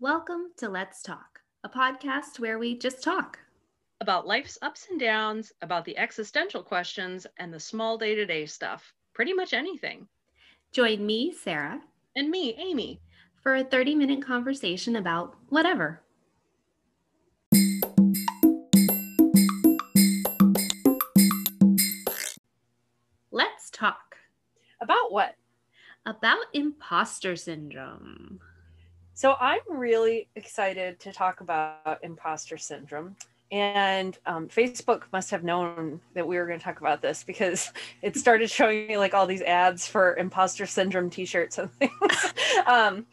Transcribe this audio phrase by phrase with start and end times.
[0.00, 3.38] Welcome to Let's Talk, a podcast where we just talk.
[4.02, 8.44] about life's ups and downs, about the existential questions, and the small day to day
[8.44, 8.92] stuff.
[9.14, 10.06] Pretty much anything.
[10.72, 11.80] Join me, Sara,
[12.14, 13.00] And me, Amie.
[13.42, 16.02] for a 30 minute conversation about whatever.
[23.30, 24.16] Let's talk
[24.80, 25.34] About what?
[26.04, 28.38] about imposter syndrome.
[29.16, 33.16] So I'm really excited to talk about imposter syndrome.
[33.50, 37.72] And um, Facebook must have known that we were going to talk about this because
[38.02, 41.92] it started showing me like all these ads for imposter syndrome t-shirts and things.
[42.66, 43.06] um,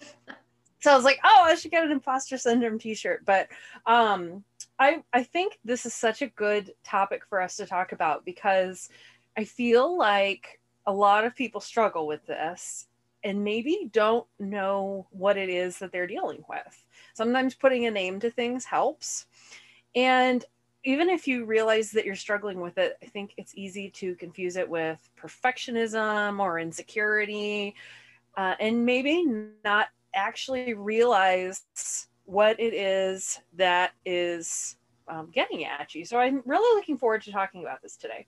[0.81, 3.23] so I was like, oh, I should get an imposter syndrome t-shirt.
[3.25, 3.47] But
[3.85, 4.43] um,
[4.77, 8.89] I, I think this is such a good topic for us to talk about because
[9.37, 12.87] I feel like a lot of people struggle with this
[13.23, 16.85] and maybe don't know what it is that they're dealing with.
[17.13, 19.25] Sometimes putting a name to things helps.
[19.95, 20.43] And
[20.83, 24.57] even if you realize that you're struggling with it, I think it's easy to confuse
[24.57, 27.75] it with perfectionism or insecurity,
[28.35, 29.25] uh, and maybe
[29.63, 31.63] not actually realize
[32.25, 36.05] what it is that is um, getting at you.
[36.05, 38.27] So I'm really looking forward to talking about this today.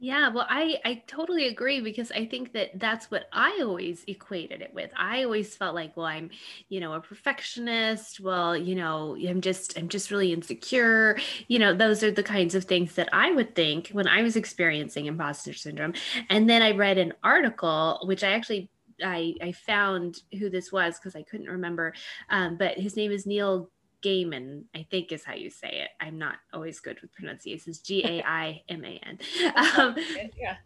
[0.00, 4.62] Yeah, well, I I totally agree because I think that that's what I always equated
[4.62, 4.92] it with.
[4.96, 6.30] I always felt like, well, I'm,
[6.68, 8.20] you know, a perfectionist.
[8.20, 11.18] Well, you know, I'm just I'm just really insecure.
[11.48, 14.36] You know, those are the kinds of things that I would think when I was
[14.36, 15.94] experiencing imposter syndrome.
[16.30, 18.70] And then I read an article which I actually
[19.02, 21.92] I I found who this was because I couldn't remember.
[22.30, 23.68] Um, but his name is Neil
[24.02, 25.90] Gaiman, I think is how you say it.
[26.00, 27.80] I'm not always good with pronunciations.
[27.80, 29.18] G A I M A N.
[29.78, 29.96] Um,
[30.38, 30.56] yeah.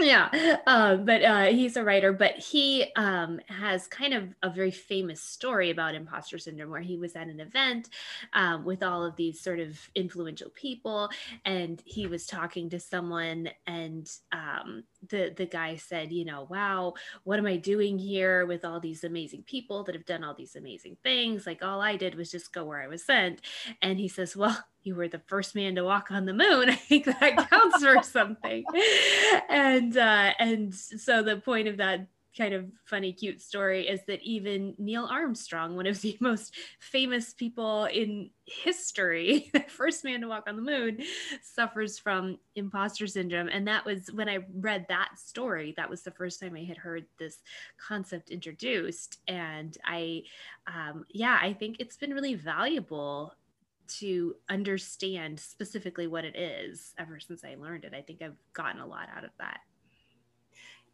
[0.00, 4.70] yeah, uh, but uh, he's a writer, but he um, has kind of a very
[4.70, 7.88] famous story about imposter syndrome where he was at an event
[8.32, 11.10] um, with all of these sort of influential people,
[11.44, 16.94] and he was talking to someone, and um, the the guy said, you know, wow,
[17.24, 20.56] what am I doing here with all these amazing people that have done all these
[20.56, 21.46] amazing things?
[21.46, 23.40] Like all I did was just go where I was sent,
[23.82, 26.70] and he says, well you were the first man to walk on the moon.
[26.70, 28.64] I think that counts for something.
[29.50, 32.06] And uh, and so the point of that
[32.38, 37.34] kind of funny, cute story is that even Neil Armstrong, one of the most famous
[37.34, 41.02] people in history, the first man to walk on the moon,
[41.42, 43.48] suffers from imposter syndrome.
[43.48, 46.76] And that was when I read that story, that was the first time I had
[46.76, 47.38] heard this
[47.84, 49.18] concept introduced.
[49.26, 50.22] And I,
[50.66, 53.34] um, yeah, I think it's been really valuable
[53.88, 57.94] to understand specifically what it is ever since I learned it.
[57.94, 59.60] I think I've gotten a lot out of that.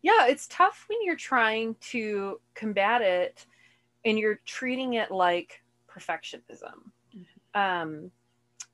[0.04, 3.47] Yeah, it's tough when you're trying to combat it
[4.04, 6.91] and you're treating it like perfectionism.
[7.16, 7.26] Mhm.
[7.54, 8.10] Um,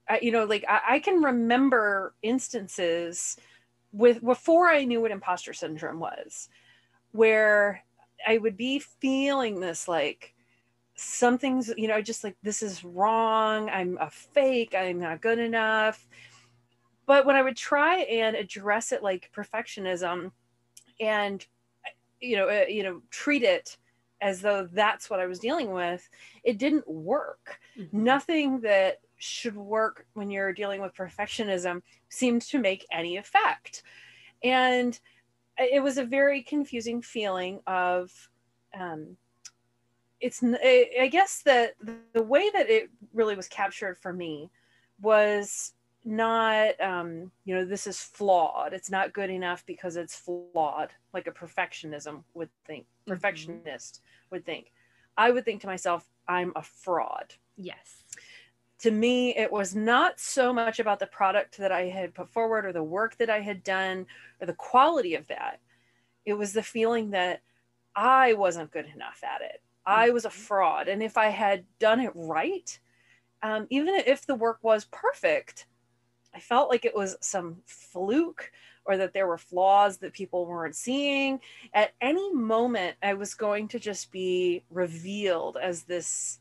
[0.08, 3.36] I, you know, like I, I can remember instances
[3.92, 6.48] with before I knew what imposter syndrome was,
[7.12, 7.84] where
[8.26, 10.34] I would be feeling this like
[10.96, 13.70] something's, you know, just like this is wrong.
[13.70, 14.74] I'm a fake.
[14.76, 16.08] I'm not good enough.
[17.06, 20.32] But when I would try and address it like perfectionism,
[21.00, 21.46] and
[22.20, 23.76] you know, uh, you know, treat it
[24.20, 26.08] as though that's what I was dealing with,
[26.44, 27.90] it didn't work Mhm.
[27.92, 33.82] nothing that should work when you're dealing with perfectionism seemed to make any effect.
[34.44, 34.98] And
[35.58, 38.30] it was a very confusing feeling of,
[38.74, 39.16] um,
[40.20, 41.74] it's, I guess that
[42.12, 44.50] the way that it really was captured for me
[45.00, 45.72] was
[46.04, 48.72] not, um, you know, this is flawed.
[48.72, 53.14] It's not good enough because it's flawed, like a perfectionism would think, Mhm.
[53.14, 54.72] perfectionist would think.
[55.16, 58.04] I would think to myself, I'm a fraud Yes.
[58.80, 62.64] to me, it was not so much about the product that I had put forward
[62.64, 64.06] or the work that I had done
[64.40, 65.60] or the quality of that.
[66.24, 67.42] It was the feeling that
[67.94, 69.62] I wasn't good enough at it.
[69.86, 70.88] I was a fraud.
[70.88, 72.78] And if I had done it right,
[73.42, 75.66] um, even if the work was perfect,
[76.34, 78.52] I felt like it was some fluke
[78.84, 81.40] or that there were flaws that people weren't seeing.
[81.74, 86.38] At any moment, I was going to just be revealed as this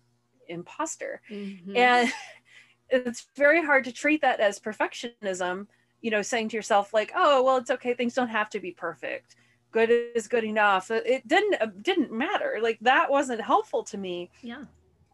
[0.48, 1.78] imposter Mhm.
[1.78, 2.12] and
[2.90, 5.68] it's very hard to treat that as perfectionism
[6.02, 8.72] you know saying to yourself like oh well it's okay things don't have to be
[8.72, 9.36] perfect
[9.72, 14.32] good is good enough it didn't it didn't matter like that wasn't helpful to me
[14.42, 14.64] yeah.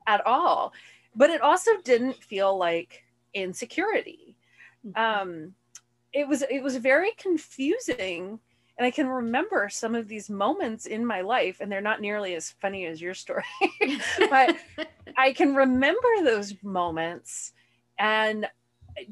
[0.07, 0.71] at all
[1.15, 4.34] but it also didn't feel like insecurity.
[4.95, 5.53] Um
[6.13, 8.39] it was it was very confusing
[8.77, 12.35] and I can remember some of these moments in my life, and they're not nearly
[12.35, 13.45] as funny as your story,
[14.29, 14.57] but
[15.17, 17.53] I can remember those moments
[17.97, 18.47] and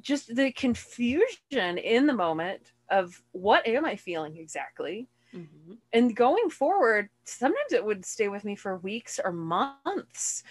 [0.01, 5.07] just the confusion in the moment of what am I feeling exactly.
[5.33, 5.73] Mm-hmm.
[5.93, 10.43] And going forward, sometimes it would stay with me for weeks or months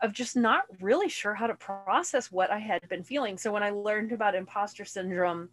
[0.00, 3.38] of just not really sure how to process what I had been feeling.
[3.38, 5.48] So when I learned about imposter syndrome,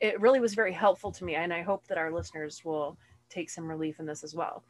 [0.00, 1.34] it really was very helpful to me.
[1.34, 2.98] And I hope that our listeners will
[3.28, 4.64] take some relief in this as well.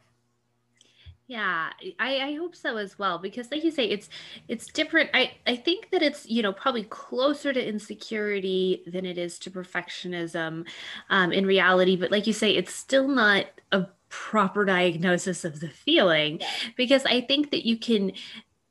[1.27, 1.69] Yeah,
[1.99, 4.09] I, I hope so as well because like you say it's
[4.47, 5.09] it's different.
[5.11, 9.49] I I think that it's you know probably closer to insecurity than it is to
[9.49, 10.67] perfectionism
[11.09, 11.95] um, in reality.
[11.95, 16.41] But like you say, it's still not a proper diagnosis of the feeling
[16.77, 18.11] because I think that you can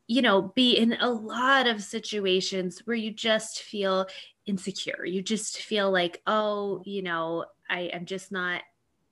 [0.06, 4.06] you know be in a lot of situations where you just feel
[4.46, 5.04] insecure.
[5.04, 8.62] You just feel like oh you know I am just not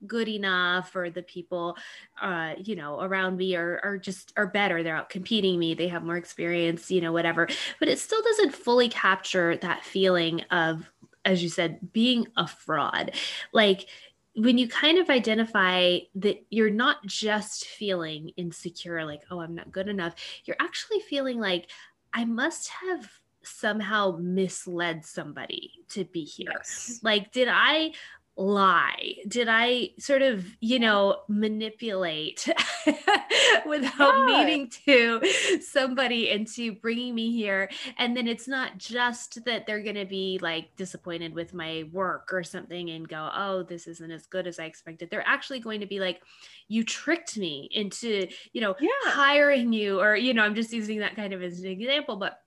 [0.05, 1.77] good enough or the people
[2.21, 4.83] uh you know around me are are just are better.
[4.83, 5.73] They're out competing me.
[5.73, 7.47] They have more experience you know whatever.
[7.79, 10.89] But it still doesn't fully capture that feeling of
[11.25, 13.11] as you said being a fraud.
[13.53, 13.87] Like
[14.35, 19.71] when you kind of identify that you're not just feeling insecure like oh i'm not
[19.71, 20.15] good enough
[20.45, 21.69] you're actually feeling like
[22.13, 23.07] i must have
[23.43, 26.51] somehow misled somebody to be here.
[26.53, 26.99] Yes.
[27.03, 27.93] Like, did I
[28.35, 29.15] lie?
[29.27, 32.47] Did I sort of, you know, manipulate
[33.65, 34.25] without yeah.
[34.25, 35.21] meaning to
[35.61, 37.69] somebody into bringing me here?
[37.97, 42.33] And then it's not just that they're going to be like disappointed with my work
[42.33, 45.09] or something and go, oh, this isn't as good as I expected.
[45.09, 46.21] They're actually going to be like,
[46.67, 48.89] you tricked me into, you know, yeah.
[49.05, 52.39] hiring you, or, you know, I'm just using that kind of as an example, but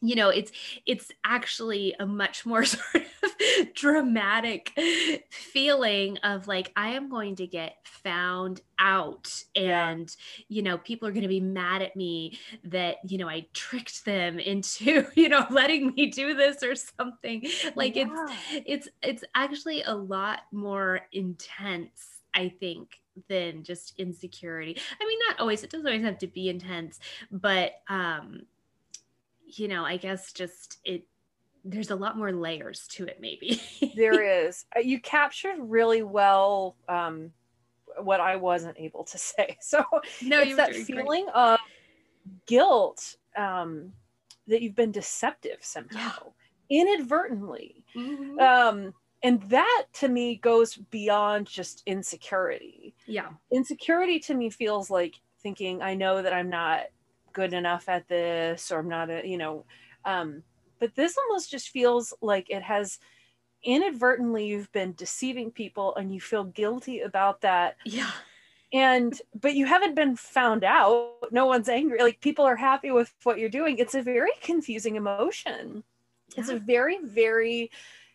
[0.00, 0.52] you know it's
[0.86, 3.02] it's actually a much more sort of
[3.74, 4.72] dramatic
[5.30, 10.16] feeling of like i am going to get found out and
[10.48, 14.04] you know people are going to be mad at me that you know i tricked
[14.04, 17.44] them into you know letting me do this or something.
[17.74, 18.06] Like yeah.
[18.50, 24.80] it's it's it's actually a lot more intense i think than just insecurity.
[25.00, 27.00] I mean not always it doesn't always have to be intense
[27.30, 28.42] but um
[29.48, 31.04] you know, I guess just it
[31.64, 33.60] there's a lot more layers to it maybe
[33.96, 37.30] there is uh, you captured really well um
[38.00, 39.84] what i wasn't able to say so
[40.22, 41.34] no it's that feeling great.
[41.34, 41.58] of
[42.46, 43.92] guilt um
[44.46, 46.32] that you've been deceptive somehow
[46.68, 46.82] yeah.
[46.82, 48.38] inadvertently mm-hmm.
[48.38, 55.14] um and that to me goes beyond just insecurity yeah insecurity to me feels like
[55.42, 56.82] thinking i know that i'm not
[57.32, 59.64] good enough at this or i'm not a you know
[60.04, 60.42] um
[60.78, 62.98] but this almost just feels like it has
[63.62, 67.76] inadvertently you've been deceiving people and you feel guilty about that.
[67.84, 68.10] Yeah.
[68.72, 71.14] And but you haven't been found out.
[71.30, 72.00] No one's angry.
[72.00, 73.78] Like people are happy with what you're doing.
[73.78, 75.82] It's a very confusing emotion.
[76.34, 76.40] Yeah.
[76.40, 77.70] it's a very very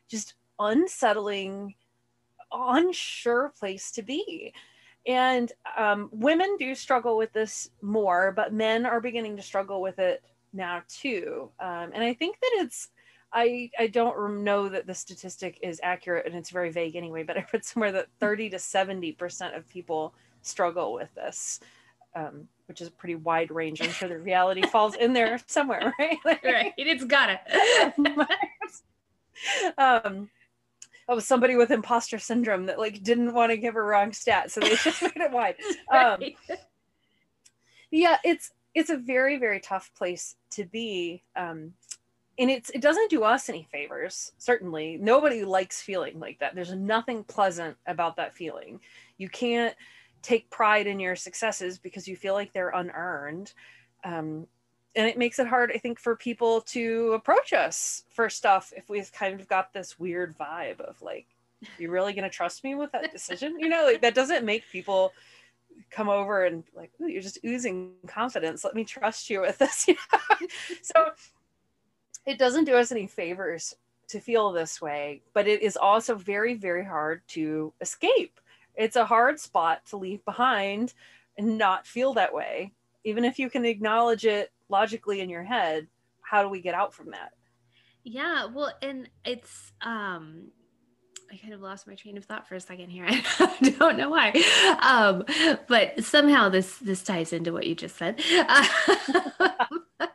[0.08, 1.74] just unsettling
[2.52, 4.54] unsure place to be.
[5.06, 10.00] And um, women do struggle with this more, but men are beginning to struggle with
[10.00, 11.50] it now too.
[11.60, 12.90] Um, and I think that it's,
[13.32, 17.38] I, I don't know that the statistic is accurate and it's very vague anyway, but
[17.38, 21.60] I read somewhere that 30 to 70% of people struggle with this,
[22.16, 23.82] um, which is a pretty wide range.
[23.82, 26.18] I'm sure the reality falls in there somewhere, right?
[26.26, 26.74] right.
[26.78, 27.40] It's gotta.
[29.78, 30.30] um,
[31.08, 34.62] of somebody with imposter syndrome that like didn't want to give a wrong stat, so
[34.62, 35.56] they just made it wide.
[35.92, 36.20] Um,
[37.92, 41.74] yeah, it's it's a very very tough place to be, um,
[42.40, 44.32] and it's it doesn't do us any favors.
[44.38, 46.56] Certainly, nobody likes feeling like that.
[46.56, 48.80] There's nothing pleasant about that feeling.
[49.18, 49.76] You can't
[50.22, 53.54] take pride in your successes because you feel like they're unearned.
[54.04, 54.48] Um,
[54.96, 58.90] and it makes it hard i think for people to approach us for stuff if
[58.90, 61.26] we've kind of got this weird vibe of like
[61.78, 64.64] you're really going to trust me with that decision you know like that doesn't make
[64.72, 65.14] people
[65.90, 68.64] come over and like you're just oozing confidence.
[68.64, 69.88] Let me trust you with this
[70.82, 71.12] so
[72.26, 73.76] it doesn't do us any favors
[74.10, 78.40] to feel this way but it is also very very hard to escape.
[78.76, 80.94] It's a hard spot to leave behind
[81.38, 82.74] and not feel that way.
[83.04, 85.88] Even if you can acknowledge it logically in your head
[86.22, 87.34] how do we get out from that?
[88.04, 90.52] Yeah well and it's um
[91.34, 93.08] I kind of lost my train of thought for a second here.
[93.10, 94.34] I don't know why,
[94.84, 95.24] um,
[95.68, 98.22] but somehow this this ties into what you just said.
[99.98, 100.12] but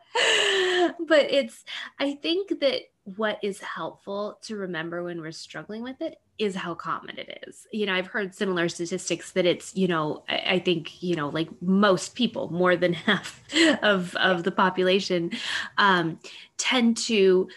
[1.11, 1.65] it's
[1.99, 2.83] I think that
[3.17, 7.67] what is helpful to remember when we're struggling with it is how common it is.
[7.73, 11.31] You know, I've heard similar statistics that it's, you know, I, I, think, you know,
[11.31, 13.43] like most people, more than half
[13.83, 15.33] of, of the population,
[15.79, 16.21] um,
[16.59, 17.49] tend to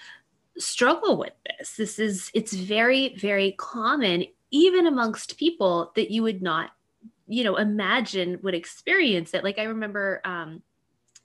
[0.58, 1.76] struggle with this.
[1.76, 6.72] This is, it's very, very common, even amongst people that you would not,
[7.28, 9.44] you know, imagine would experience it.
[9.44, 10.62] Like I remember, um,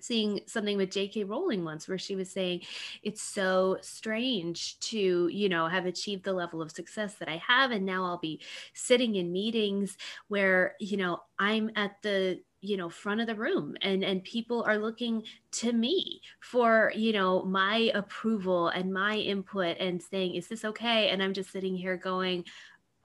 [0.07, 1.25] seeing something with J.K.
[1.25, 2.63] Rowling once where she was saying
[3.03, 7.71] it's so strange to, you know, have achieved the level of success that I have.
[7.71, 8.41] And now I'll be
[8.75, 9.97] sitting in meetings
[10.29, 14.63] where, you know, I'm at the you know front of the room and and people
[14.67, 20.49] are looking to me for you know my approval and my input and saying is
[20.49, 22.45] this okay and i'm just sitting here going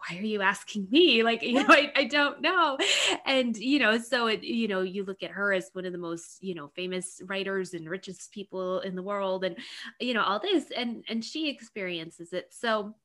[0.09, 1.21] why are you asking me?
[1.31, 2.77] Like, you know, I, I don't know.
[3.25, 5.99] And, you know, so it, you know, you look at her as one of the
[5.99, 9.55] most, you know, famous writers and richest people in the world and,
[9.99, 12.47] you know, all this and, and she experiences it.
[12.51, 12.95] So,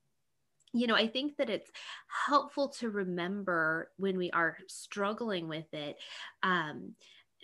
[0.79, 1.69] you know, I think that it's
[2.27, 5.97] helpful to remember when we are struggling with it,
[6.43, 6.95] um,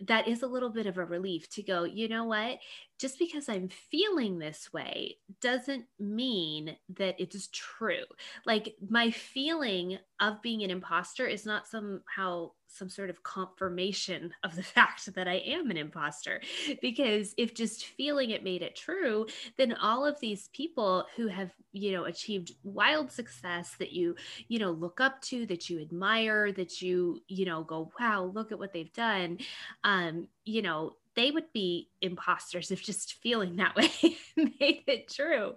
[0.08, 2.60] that is a little bit of a relief to go, you know what?
[3.00, 8.04] Just because I'm feeling this way doesn't mean that it's true.
[8.46, 14.56] Like my feeling of being an imposter is not somehow some sort of confirmation of
[14.56, 16.42] the fact that I am an imposter.
[16.82, 19.28] Because if just feeling it made it true,
[19.58, 24.16] then all of these people who have, you know, achieved wild success that you,
[24.48, 28.52] you know, look up to, that you admire, that you, you know, go, wow, look
[28.52, 29.38] at what they've done.
[29.84, 33.90] Um, you know, they would be imposters if just feeling that way
[34.36, 35.54] made it true.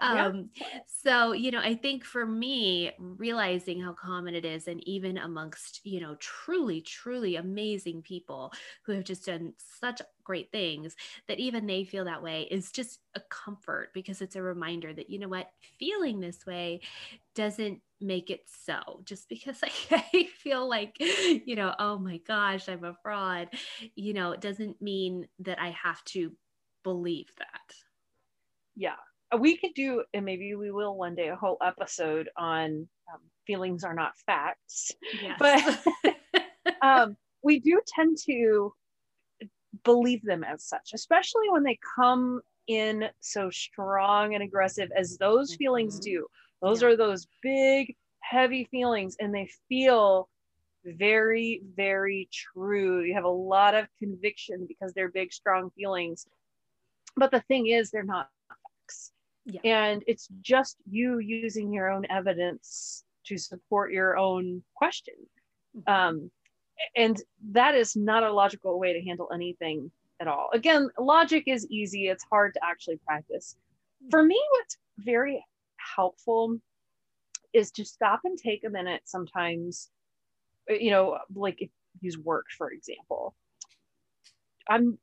[0.00, 0.66] Um, yeah.
[0.86, 5.80] So, you know, I think for me, realizing how common it is, and even amongst,
[5.84, 8.52] you know, truly, truly amazing people
[8.84, 10.96] who have just done such great things,
[11.28, 15.10] that even they feel that way is just a comfort because it's a reminder that,
[15.10, 16.80] you know what, feeling this way
[17.34, 19.70] doesn't make it so just because I,
[20.14, 23.48] I, feel like you know oh my gosh i'm a fraud
[23.94, 26.32] you know it doesn't mean that i have to
[26.82, 27.74] believe that
[28.76, 28.96] yeah
[29.32, 33.20] uh, we could do and maybe we will one day a whole episode on um,
[33.46, 34.92] feelings are not facts
[35.22, 35.38] yes.
[35.38, 38.72] but um, we do tend to
[39.84, 45.50] believe them as such especially when they come in so strong and aggressive as those
[45.50, 45.58] mm-hmm.
[45.58, 46.26] feelings do
[46.64, 46.88] those yeah.
[46.88, 50.28] are those big, heavy feelings, and they feel
[50.84, 53.02] very, very true.
[53.02, 56.26] You have a lot of conviction because they're big, strong feelings.
[57.16, 59.12] But the thing is, they're not facts.
[59.44, 59.60] Yeah.
[59.64, 65.14] And it's just you using your own evidence to support your own question.
[65.76, 65.92] Mm-hmm.
[65.92, 66.30] Um,
[66.96, 69.90] and that is not a logical way to handle anything
[70.20, 70.48] at all.
[70.54, 73.56] Again, logic is easy, it's hard to actually practice.
[74.10, 75.44] For me, what's very
[75.96, 76.58] helpful
[77.52, 79.90] is to stop and take a minute sometimes
[80.70, 83.34] uh, you know like if use work for example.
[84.68, 84.98] I'm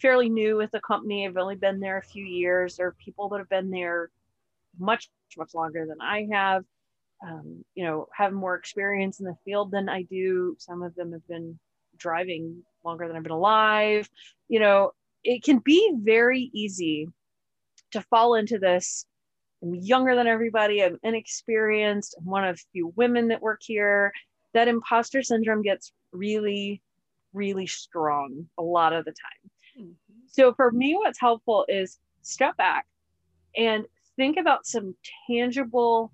[0.00, 1.26] fairly new with the company.
[1.26, 2.76] I've only been there a few years.
[2.76, 4.10] There are people that have been there
[4.78, 6.64] much much longer than i have.
[7.26, 10.56] Um, you know have more experience in the field than i do.
[10.58, 11.58] Some of them have been
[11.96, 14.08] driving longer than i've been alive.
[14.48, 14.92] You know
[15.24, 17.08] it can be very easy
[17.92, 19.06] to fall into this
[19.62, 20.82] I'm younger than everybody.
[20.82, 22.16] I'm inexperienced.
[22.18, 24.12] I'm one of few women that work here.
[24.54, 26.82] That imposter syndrome gets really,
[27.32, 29.84] really strong a lot of the time.
[29.86, 29.92] Mm-hmm.
[30.26, 32.86] So for me, what's helpful is step back
[33.56, 33.84] and
[34.16, 34.94] think about some
[35.26, 36.12] tangible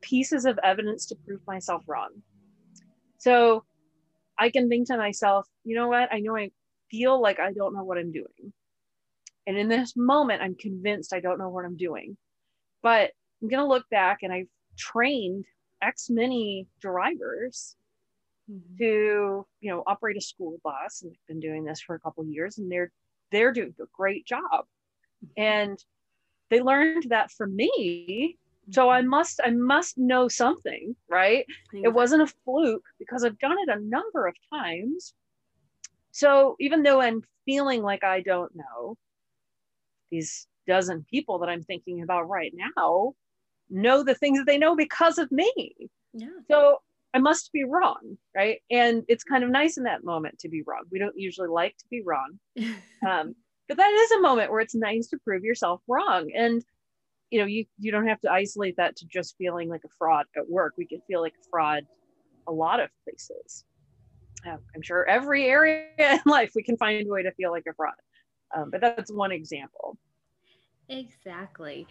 [0.00, 2.10] pieces of evidence to prove myself wrong.
[3.18, 3.64] So
[4.38, 6.12] I can think to myself, you know what?
[6.12, 6.50] I know I
[6.90, 8.52] feel like I don't know what I'm doing.
[9.46, 12.16] And in this moment, I'm convinced I don't know what I'm doing.
[12.82, 15.44] But I'm going to look back and I've trained
[15.82, 17.76] X many drivers
[18.50, 18.76] mm-hmm.
[18.78, 21.02] to, you know, operate a school bus.
[21.02, 22.92] And I've been doing this for a couple years and they're,
[23.32, 24.40] they're doing a great job.
[25.24, 25.42] Mm-hmm.
[25.42, 25.84] And
[26.50, 28.36] they learned that from me.
[28.70, 29.10] So I mm-hmm.
[29.10, 31.44] must, I must know something, right?
[31.72, 35.14] It wasn't a fluke because I've done it a number of times.
[36.12, 38.96] So even though I'm feeling like I don't know,
[40.10, 43.14] these dozen people that I'm thinking about right now
[43.68, 45.74] know the things that they know because of me.
[46.12, 46.28] Yeah.
[46.50, 46.78] So
[47.14, 48.60] I must be wrong, right?
[48.70, 50.84] And it's kind of nice in that moment to be wrong.
[50.90, 52.38] We don't usually like to be wrong.
[53.06, 53.34] um,
[53.68, 56.30] but that is a moment where it's nice to prove yourself wrong.
[56.34, 56.64] And
[57.30, 60.26] you know, you you don't have to isolate that to just feeling like a fraud
[60.36, 60.74] at work.
[60.76, 61.84] We can feel like a fraud
[62.48, 63.64] a lot of places.
[64.46, 67.64] Um, I'm sure every area in life we can find a way to feel like
[67.68, 67.94] a fraud.
[68.56, 69.96] Um, but that's one example.
[70.90, 71.86] Exactly.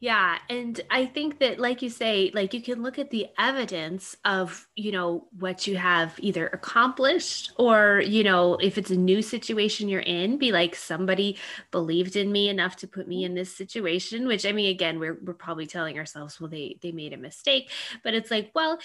[0.00, 0.38] Yeah.
[0.48, 4.68] And I think that, like you say, like you can look at the evidence of,
[4.76, 9.88] you know, what you have either accomplished or, you know, if it's a new situation
[9.88, 11.36] you're in, be like, somebody
[11.72, 15.18] believed in me enough to put me in this situation, which I mean, again, we're,
[15.24, 17.70] we're probably telling ourselves, well, they, they made a mistake,
[18.04, 18.78] but it's like, well,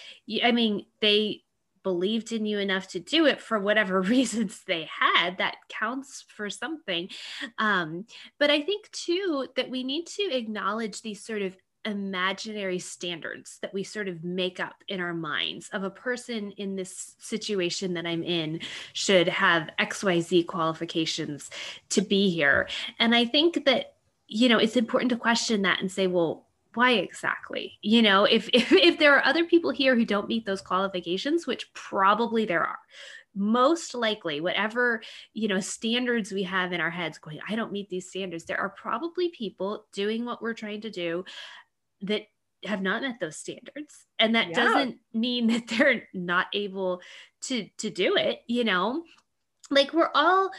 [0.43, 1.43] I mean, they,
[1.83, 6.49] believed in you enough to do it for whatever reasons they had that counts for
[6.49, 7.09] something
[7.57, 8.05] um,
[8.39, 13.73] but i think too that we need to acknowledge these sort of imaginary standards that
[13.73, 18.05] we sort of make up in our minds of a person in this situation that
[18.05, 18.61] I'm in
[18.93, 21.49] should have XYZ qualifications
[21.89, 22.69] to be here.
[22.99, 23.95] And I think that,
[24.27, 27.79] you know, it's important to question that and say, well, why exactly?
[27.81, 31.47] You know if, if if there are other people here who don't meet those qualifications
[31.47, 32.79] which probably there are
[33.35, 35.01] most likely whatever
[35.33, 38.59] you know standards we have in our heads going i don't meet these standards there
[38.59, 41.25] are probably people doing what we're trying to do
[42.01, 42.27] that
[42.65, 44.05] have not met those standards.
[44.19, 44.55] And that yeah.
[44.55, 47.01] doesn't mean that they're not able
[47.41, 49.03] to to do it you know?
[49.69, 50.51] Like we're all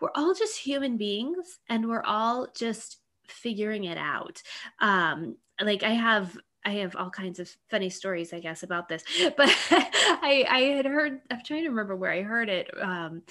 [0.00, 4.42] we're all just human beings and we're all just figuring it out.
[4.80, 9.02] Um like I have I have all kinds of funny stories, I guess, about this.
[9.36, 12.70] But I, I had heard, I'm trying to remember where I heard it.
[12.80, 13.22] Um,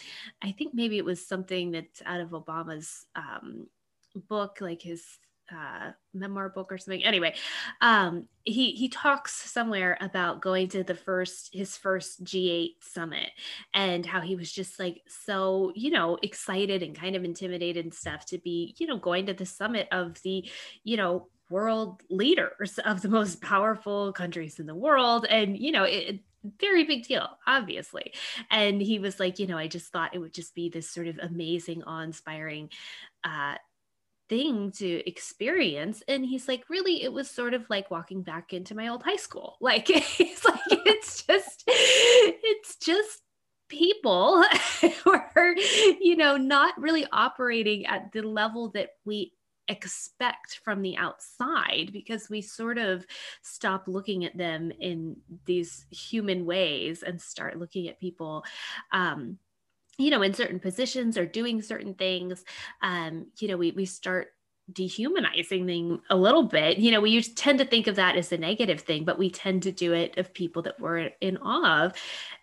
[0.41, 3.67] I think maybe it was something that's out of Obama's um,
[4.27, 5.03] book, like his
[5.51, 7.03] uh, memoir book or something.
[7.03, 7.35] Anyway,
[7.81, 13.29] um, he he talks somewhere about going to the first his first G8 summit
[13.73, 17.93] and how he was just like so you know excited and kind of intimidated and
[17.93, 20.49] stuff to be you know going to the summit of the
[20.83, 25.25] you know world leaders of the most powerful countries in the world.
[25.29, 26.19] And, you know, it,
[26.59, 28.13] very big deal, obviously.
[28.51, 31.07] And he was like, you know, I just thought it would just be this sort
[31.07, 32.69] of amazing, awe inspiring
[33.23, 33.55] uh,
[34.29, 36.03] thing to experience.
[36.07, 39.15] And he's like, really, it was sort of like walking back into my old high
[39.17, 39.57] school.
[39.61, 43.21] Like, he's like, it's just, it's just
[43.69, 44.43] people
[44.81, 45.55] who are,
[45.99, 49.33] you know, not really operating at the level that we
[49.67, 53.05] expect from the outside because we sort of
[53.41, 58.43] stop looking at them in these human ways and start looking at people
[58.91, 59.37] um,
[59.97, 62.43] you know in certain positions or doing certain things
[62.81, 64.29] um, you know we, we start
[64.73, 66.77] dehumanizing them a little bit.
[66.77, 69.63] You know, we tend to think of that as a negative thing, but we tend
[69.63, 71.93] to do it of people that we're in awe of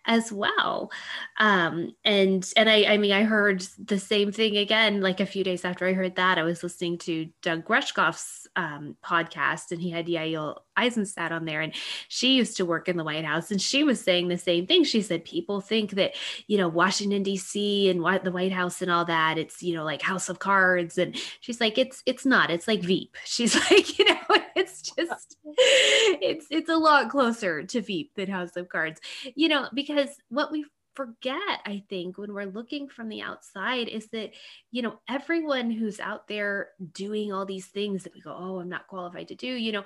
[0.07, 0.91] as well.
[1.37, 5.01] Um, and and I, I mean, I heard the same thing again.
[5.01, 8.95] Like a few days after I heard that, I was listening to Doug Rushkoff's um,
[9.03, 11.73] podcast, and he had Yael Eisenstadt on there, and
[12.07, 14.83] she used to work in the White House, and she was saying the same thing.
[14.83, 16.15] She said people think that
[16.47, 17.89] you know Washington D.C.
[17.89, 20.97] and what the White House and all that, it's you know like House of Cards,
[20.97, 22.51] and she's like it's it's not.
[22.51, 23.15] It's like Veep.
[23.25, 28.55] She's like you know it's just it's it's a lot closer to Veep than House
[28.55, 29.01] of Cards,
[29.35, 30.65] you know because what we
[30.95, 34.31] forget i think when we're looking from the outside is that
[34.71, 38.69] you know everyone who's out there doing all these things that we go oh i'm
[38.69, 39.83] not qualified to do you know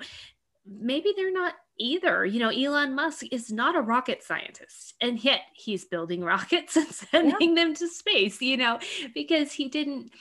[0.64, 5.40] maybe they're not either you know elon musk is not a rocket scientist and yet
[5.52, 7.64] he's building rockets and sending yeah.
[7.64, 8.78] them to space you know
[9.12, 10.12] because he didn't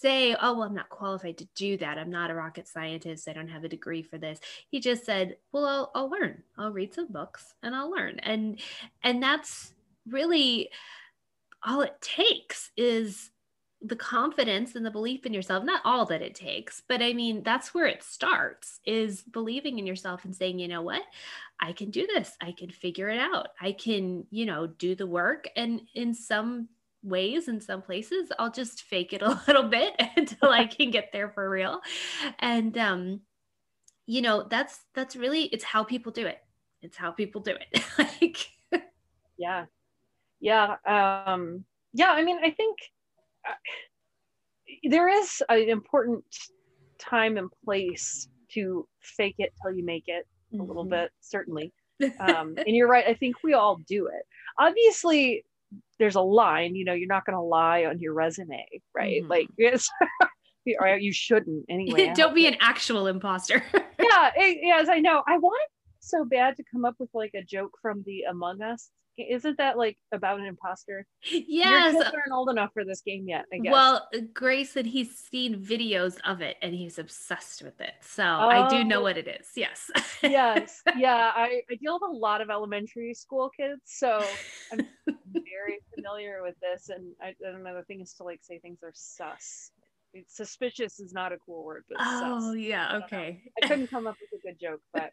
[0.00, 1.98] say, oh, well, I'm not qualified to do that.
[1.98, 3.28] I'm not a rocket scientist.
[3.28, 4.40] I don't have a degree for this.
[4.68, 6.42] He just said, well, I'll, I'll learn.
[6.58, 8.18] I'll read some books and I'll learn.
[8.20, 8.60] And,
[9.02, 9.72] and that's
[10.08, 10.70] really
[11.64, 13.30] all it takes is
[13.82, 17.42] the confidence and the belief in yourself not all that it takes but i mean
[17.42, 21.02] that's where it starts is believing in yourself and saying you know what
[21.60, 25.06] i can do this i can figure it out i can you know do the
[25.06, 26.68] work and in some
[27.06, 31.10] ways in some places i'll just fake it a little bit until i can get
[31.12, 31.80] there for real.
[32.38, 33.20] And um
[34.06, 36.38] you know that's that's really it's how people do it.
[36.82, 37.82] It's how people do it.
[37.98, 38.38] Like
[39.38, 39.66] yeah.
[40.40, 42.78] Yeah um yeah i mean i think
[43.48, 43.54] uh,
[44.90, 46.24] there is an important
[46.98, 50.90] time and place to fake it till you make it a little mm-hmm.
[50.90, 51.72] bit certainly.
[52.20, 54.26] Um, and you're right i think we all do it.
[54.58, 55.44] Obviously
[55.98, 59.30] there's a line you know you're not going to lie on your resume right mm-hmm.
[59.30, 59.88] like it's
[60.80, 65.38] or you shouldn't anyway don't be an actual imposter yeah it, yes i know i
[65.38, 69.58] want so bad to come up with like a joke from the among us isn't
[69.58, 71.06] that like about an imposter?
[71.30, 71.94] Yes.
[71.94, 73.72] Your kids aren't old enough for this game yet, I guess.
[73.72, 77.92] Well, Grace said he's seen videos of it and he's obsessed with it.
[78.02, 78.48] So oh.
[78.48, 79.02] I do know oh.
[79.02, 79.48] what it is.
[79.56, 79.90] Yes.
[80.22, 80.82] yes.
[80.96, 81.32] Yeah.
[81.34, 83.80] I, I deal with a lot of elementary school kids.
[83.86, 84.22] So
[84.72, 84.86] I'm
[86.06, 86.88] familiar with this.
[86.88, 89.70] And I, another thing is to like say things are sus.
[90.28, 92.56] suspicious is not a cool word, but oh sus.
[92.56, 93.42] yeah, okay.
[93.62, 95.10] I, I couldn't come up with a good joke, but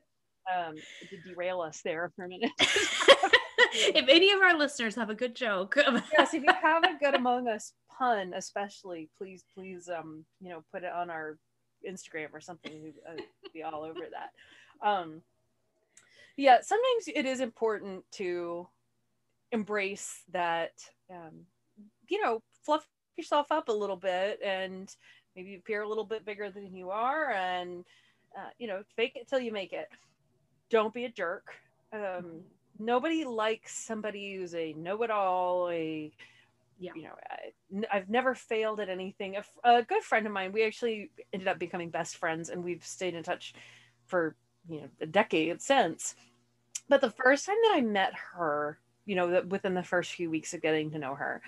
[0.54, 0.76] um,
[1.10, 2.52] to derail us there for a minute.
[2.60, 5.78] if any of our listeners have a good joke,
[6.18, 10.64] yes, if you have a good Among Us pun, especially, please, please, um, you know,
[10.72, 11.38] put it on our
[11.88, 12.82] Instagram or something.
[12.84, 13.22] We'd uh,
[13.54, 14.88] be all over that.
[14.88, 15.22] Um,
[16.36, 18.68] yeah, sometimes it is important to
[19.54, 20.72] embrace that,
[21.10, 21.46] um,
[22.10, 22.86] you know, fluff
[23.16, 24.94] yourself up a little bit and
[25.36, 27.86] maybe appear a little bit bigger than you are and,
[28.38, 29.88] uh, you know, fake it till you make it.
[30.70, 31.54] Don't be a jerk.
[31.94, 32.42] Um,
[32.80, 36.12] nobody likes somebody who's a know-it-all, a
[36.80, 36.92] yeah.
[36.96, 37.16] you know,
[37.92, 39.38] I, have never failed at anything.
[39.38, 42.86] A, a, good friend of mine, we actually ended up becoming best friends, and we've
[42.86, 43.54] stayed in touch
[44.06, 44.36] for
[44.68, 46.16] you know a decade since.
[46.90, 50.54] But the first time that I met her, you know, within the first few weeks
[50.54, 51.42] of getting to know her,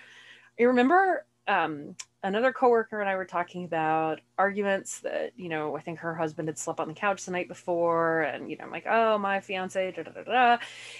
[0.60, 5.82] I remember um, another coworker and I were talking about arguments that, you know, I
[5.82, 8.24] think her husband had slept on the couch the night before.
[8.24, 10.58] And, you know, I'm like, oh, my fiance, da, da, da, da.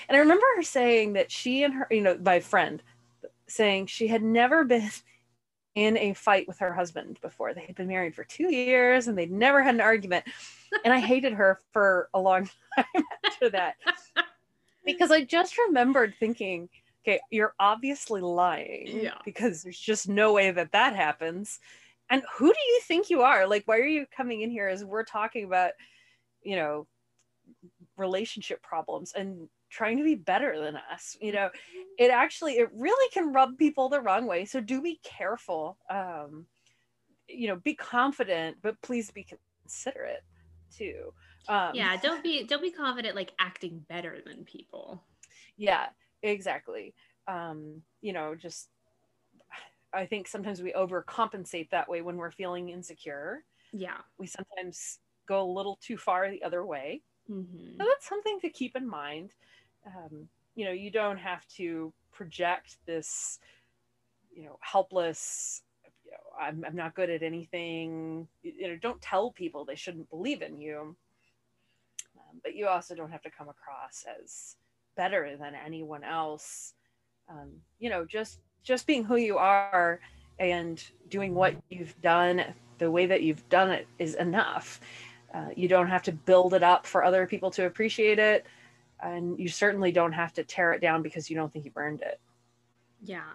[0.08, 2.82] And I remember her saying that she and her, you know, my friend
[3.48, 4.90] saying she had never been
[5.74, 7.54] in a fight with her husband before.
[7.54, 10.26] They had been married for two years and they'd never had an argument.
[10.84, 13.76] And I hated her for a long time after that
[14.86, 16.70] because I just remembered thinking,
[17.04, 19.18] okay, you're obviously lying yeah.
[19.24, 21.60] because there's just no way that that happens.
[22.10, 23.48] And who do you think you are?
[23.48, 25.72] Like, why are you coming in here as we're talking about,
[26.44, 26.88] you know,
[27.98, 31.18] relationship problems and trying to be better than us?
[31.20, 31.50] You know,
[31.98, 34.46] it actually, it really can rub people the wrong way.
[34.46, 35.78] So do be careful.
[35.90, 36.46] Um,
[37.28, 39.26] you know, be confident, but please be
[39.64, 40.24] considerate
[40.76, 41.12] too.
[41.48, 45.04] Um, yeah, don't be don't be confident like acting better than people.
[45.58, 45.88] Yeah,
[46.22, 46.94] exactly.
[47.28, 48.70] Um you know just
[49.94, 53.44] i think sometimes we overcompensate that way when we're feeling insecure.
[53.72, 53.98] Yeah.
[54.18, 57.02] We sometimes go a little too far the other way.
[57.30, 57.78] Mm-hmm.
[57.80, 59.32] so that's something to keep in mind.
[59.88, 63.40] Um, you know you don't have to project this
[64.34, 65.62] you know helpless
[66.04, 68.28] you know, I'm, I'm not good at anything.
[68.44, 70.96] You know don't tell people they shouldn't believe in you
[72.36, 74.56] um, but you also don't have to come across as
[74.96, 76.74] better than anyone else.
[77.30, 80.00] Um, you know just just being who you are
[80.40, 82.44] and doing what you've done
[82.78, 84.82] the way that you've done it is enough.
[85.34, 88.46] Uh, you don't have to build it up for other people to appreciate it.
[89.02, 92.02] And you certainly don't have to tear it down because you don't think you've earned
[92.02, 92.20] it
[93.02, 93.34] yeah.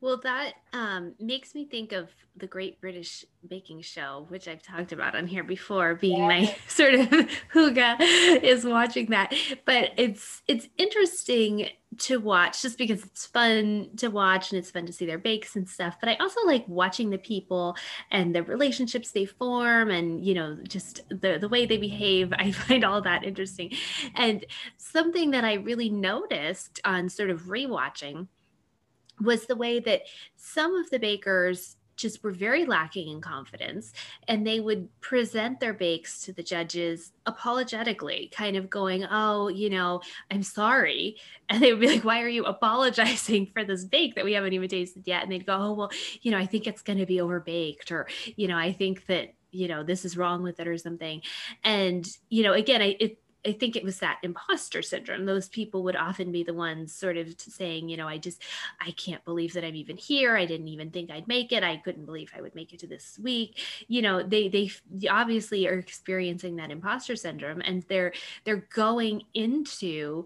[0.00, 4.92] Well, that um, makes me think of the Great British Baking Show, which I've talked
[4.92, 6.28] about on here before, being yeah.
[6.28, 7.08] my sort of
[7.52, 9.34] hygge is watching that.
[9.64, 14.86] But it's it's interesting to watch just because it's fun to watch and it's fun
[14.86, 15.96] to see their bakes and stuff.
[16.00, 17.76] But I also like watching the people
[18.10, 22.32] and the relationships they form and you know just the the way they behave.
[22.38, 23.72] I find all that interesting.
[24.14, 24.46] And
[24.78, 28.28] something that I really noticed on sort of rewatching
[29.22, 30.02] was the way that
[30.36, 33.92] some of the bakers just were very lacking in confidence
[34.26, 39.70] and they would present their bakes to the judges apologetically kind of going oh you
[39.70, 41.16] know i'm sorry.
[41.48, 44.54] And they would be like why are you apologizing for this bake that we haven't
[44.54, 45.22] even tasted yet?
[45.22, 45.90] And they'd go oh well
[46.22, 49.34] you know i think it's going to be overbaked or you know i think that
[49.50, 51.22] you know this is wrong with it or something.
[51.62, 55.26] And you know again I, it I think it was that imposter syndrome.
[55.26, 58.42] Those people would often be the ones sort of saying, you know, I just,
[58.80, 60.36] I can't believe that I'm even here.
[60.36, 61.64] I didn't even think I'd make it.
[61.64, 63.58] I couldn't believe I would make it to this week.
[63.88, 64.70] You know, they they
[65.08, 68.12] obviously are experiencing that imposter syndrome, and they're
[68.44, 70.24] they're going into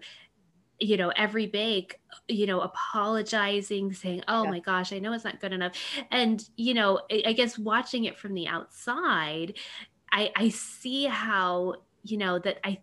[0.79, 4.51] you know every bake you know apologizing saying oh yeah.
[4.51, 5.73] my gosh i know it's not good enough
[6.11, 9.55] and you know I, I guess watching it from the outside
[10.11, 12.77] i i see how you know that i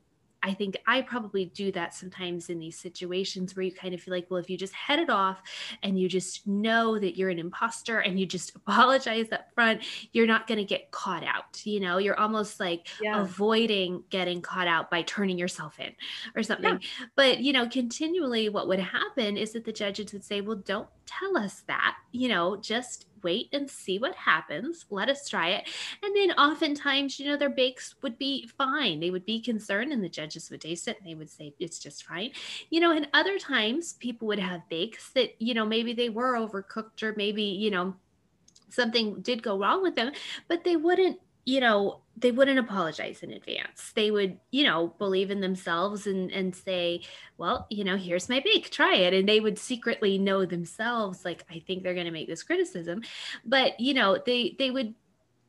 [0.44, 4.12] I think I probably do that sometimes in these situations where you kind of feel
[4.12, 5.42] like, well, if you just head it off
[5.82, 10.26] and you just know that you're an imposter and you just apologize up front, you're
[10.26, 11.64] not going to get caught out.
[11.64, 13.22] You know, you're almost like yeah.
[13.22, 15.92] avoiding getting caught out by turning yourself in
[16.36, 16.78] or something.
[16.80, 17.06] Yeah.
[17.16, 20.88] But, you know, continually what would happen is that the judges would say, well, don't
[21.06, 24.84] tell us that, you know, just wait and see what happens.
[24.90, 25.68] Let us try it.
[26.02, 29.00] And then oftentimes, you know, their bakes would be fine.
[29.00, 31.78] They would be concerned and the judges would taste it and they would say it's
[31.78, 32.30] just fine.
[32.70, 36.34] You know, and other times people would have bakes that, you know, maybe they were
[36.34, 37.96] overcooked or maybe, you know,
[38.68, 40.12] something did go wrong with them,
[40.48, 43.92] but they wouldn't you know, they wouldn't apologize in advance.
[43.94, 47.02] They would, you know, believe in themselves and and say,
[47.38, 49.14] well, you know, here's my bake, try it.
[49.14, 53.02] And they would secretly know themselves, like, I think they're gonna make this criticism.
[53.44, 54.94] But, you know, they they would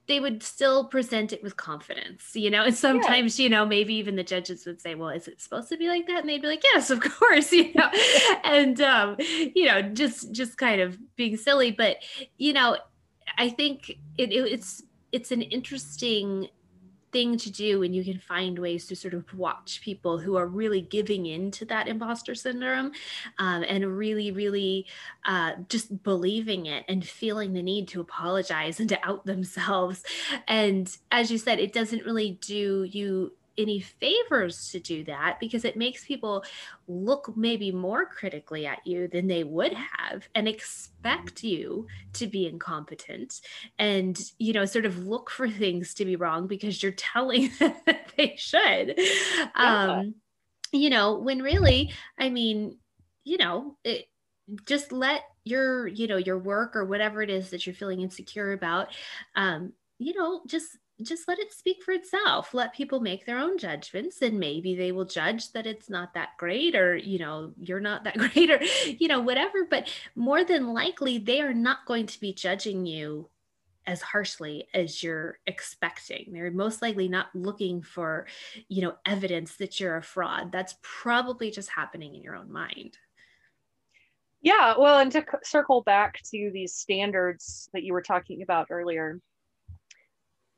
[0.08, 2.64] they would still present it with confidence, you know.
[2.64, 3.44] And sometimes, yeah.
[3.44, 6.08] you know, maybe even the judges would say, "Well, is it supposed to be like
[6.08, 7.90] that?" And they'd be like, "Yes, of course," you know.
[8.44, 11.98] and um, you know, just just kind of being silly, but
[12.38, 12.78] you know,
[13.38, 14.84] I think it, it, it's
[15.16, 16.50] it's an interesting
[17.14, 20.48] thing to do and you can find ways to sort of watch people who are
[20.48, 22.92] really giving in to that imposter syndrome
[23.40, 24.86] um, and really really
[25.26, 30.04] uh, just believing it and feeling the need to apologize and to out themselves.
[30.50, 35.66] And as you said it doesn't really do you any favors to do that because
[35.66, 36.44] it makes people
[36.88, 42.48] look maybe more critically at you than they would have and expect you to be
[42.48, 43.42] incompetent
[43.80, 47.74] and you know sort of look for things to be wrong because you're telling them
[47.86, 49.50] that they should yeah.
[49.56, 50.16] um
[50.72, 52.78] you know when really i mean
[53.24, 54.06] you know it,
[54.66, 58.52] just let your you know your work or whatever it is that you're feeling insecure
[58.54, 58.90] about
[59.36, 62.54] um you know just just let it speak for itself.
[62.54, 66.38] Let people make their own judgments and maybe they will judge that it's not that
[66.38, 69.66] great or you know you're not that great or you know whatever.
[69.70, 73.30] But more than likely they are not going to be judging you
[73.88, 76.32] as harshly as you're expecting.
[76.32, 78.28] They're most likely not looking for
[78.70, 80.52] you know evidence that you're a fraud.
[80.52, 82.98] That's probably just happening in your own mind.
[84.42, 89.20] Yeah well and to circle back to these standards that you were talking about earlier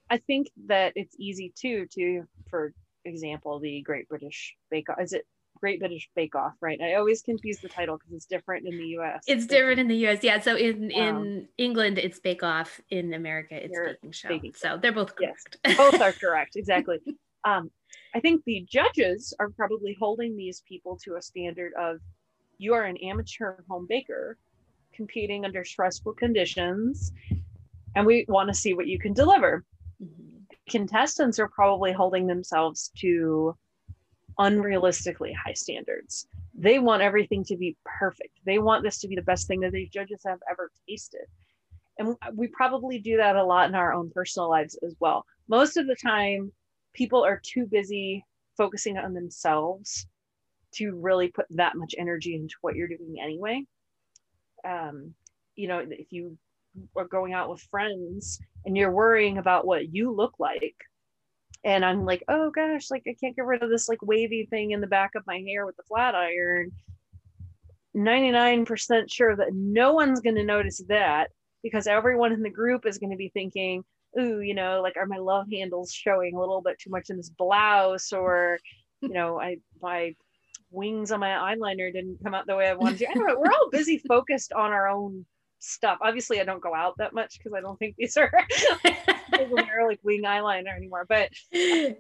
[0.10, 2.74] I think that it's easy too to, for
[3.06, 5.00] example, the Great British Bake Off.
[5.02, 5.26] Is it
[5.60, 6.54] Great British Bake Off?
[6.62, 6.80] Right.
[6.82, 9.24] I always confuse the title because it's different in the U.S.
[9.28, 10.24] It's different in the U.S.
[10.24, 10.39] Yeah.
[10.39, 12.80] So in in um, England, it's Bake Off.
[12.89, 14.30] In America, it's Baking Show.
[14.30, 15.58] Baking so they're both correct.
[15.65, 16.56] Yes, both are correct.
[16.56, 17.00] Exactly.
[17.43, 17.72] um,
[18.15, 22.00] I think the judges are probably holding these people to a standard of
[22.58, 24.38] you are an amateur home baker
[24.93, 27.12] competing under stressful conditions
[27.96, 29.63] and we want to see what you can deliver
[30.69, 33.55] contestants are probably holding themselves to
[34.39, 36.27] unrealistically high standards.
[36.53, 38.39] They want everything to be perfect.
[38.45, 41.25] They want this to be the best thing that these judges have ever tasted.
[41.99, 45.25] And we probably do that a lot in our own personal lives as well.
[45.47, 46.51] Most of the time,
[46.93, 48.23] people are too busy
[48.55, 50.05] focusing on themselves
[50.75, 53.63] to really put that much energy into what you're doing anyway.
[54.67, 55.13] Um,
[55.55, 56.38] you know, if you
[56.95, 60.75] are going out with friends and you're worrying about what you look like.
[61.63, 64.71] And i'm like oh gosh like i can't get rid of this like wavy thing
[64.71, 66.71] in the back of my hair with the flat iron.
[67.95, 71.31] 99% sure that no one's going to notice that
[71.63, 73.83] because everyone in the group is going to be thinking
[74.19, 77.17] ooh you know like are my love handles showing a little bit too much in
[77.17, 78.59] this blouse or
[79.01, 80.15] you know i my
[80.71, 83.09] wings on my eyeliner didn't come out the way i wanted to.
[83.09, 85.25] Anyway we're all busy focused on our own
[85.60, 86.00] stuff.
[86.02, 88.32] Obviously, I don't go out that much because I don't think these are
[89.50, 91.06] wear like wing eyeliner anymore.
[91.08, 91.93] But yeah,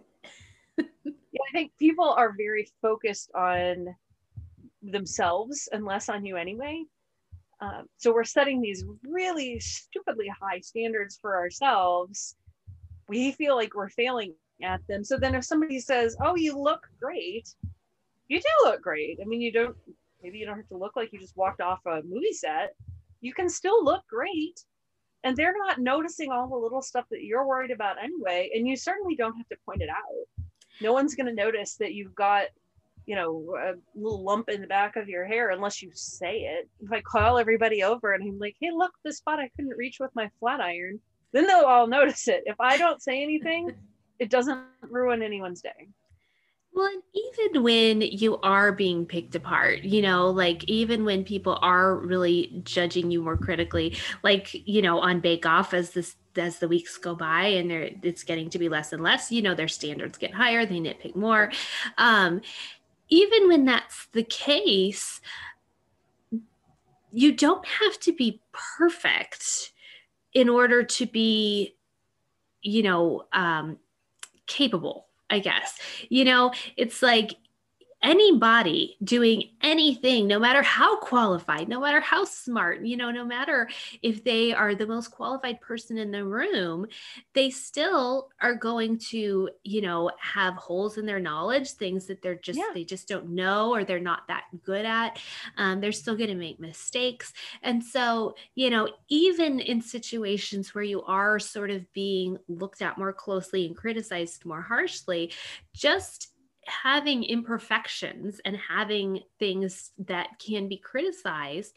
[0.77, 3.95] I think people are very focused on
[4.81, 6.83] themselves and less on you anyway.
[7.59, 12.35] Um, so we're setting these really stupidly high standards for ourselves.
[13.09, 15.03] We feel like we're failing at them.
[15.03, 17.55] So then if somebody says, "Oh, you look great,"
[18.27, 19.19] you do look great.
[19.21, 19.75] I mean, you don't.
[20.21, 22.75] Maybe you don't have to look like you just walked off a movie set
[23.21, 24.63] you can still look great.
[25.23, 28.51] And they're not noticing all the little stuff that you're worried about anyway.
[28.53, 30.45] And you certainly don't have to point it out.
[30.79, 32.45] No one's going to notice that you've got
[33.07, 36.69] you know a little lump in the back of your hair unless you say it.
[36.81, 39.97] If i call everybody over and i'm like hey look this spot i couldn't reach
[39.99, 40.99] with my flat iron
[41.31, 42.43] then they'll all notice it.
[42.45, 43.71] If i don't say anything
[44.19, 45.87] it doesn't ruin anyone's day
[46.73, 51.95] well, even when you are being picked apart, you know, like even when people are
[51.95, 56.67] really judging you more critically, like, you know, on Bake Off as this as the
[56.67, 60.19] weeks go by and it's getting to be less and less, you know, their standards
[60.19, 61.51] get higher, they nitpick more.
[61.97, 62.41] Um,
[63.09, 65.19] even when that's the case,
[67.11, 68.41] you don't have to be
[68.77, 69.71] perfect
[70.33, 71.75] in order to be,
[72.61, 73.79] you know, um,
[74.45, 75.77] capable I guess.
[76.09, 77.33] You know, it's like
[78.03, 83.67] anybody doing anything, no matter how qualified, no matter how smart, you know, no matter
[84.01, 86.85] if they are the most qualified person in the room,
[87.33, 92.35] they still are going to, you know, have holes in their knowledge, things that they're
[92.35, 92.69] just, yeah.
[92.73, 95.19] they just don't know or they're not that good at.
[95.57, 97.33] Um, they're still going to make mistakes.
[97.63, 102.97] And so, you know, even in situations where you are sort of being looked at
[102.97, 105.31] more closely and criticized more harshly,
[105.73, 106.33] just
[106.67, 111.75] having imperfections and having things that can be criticized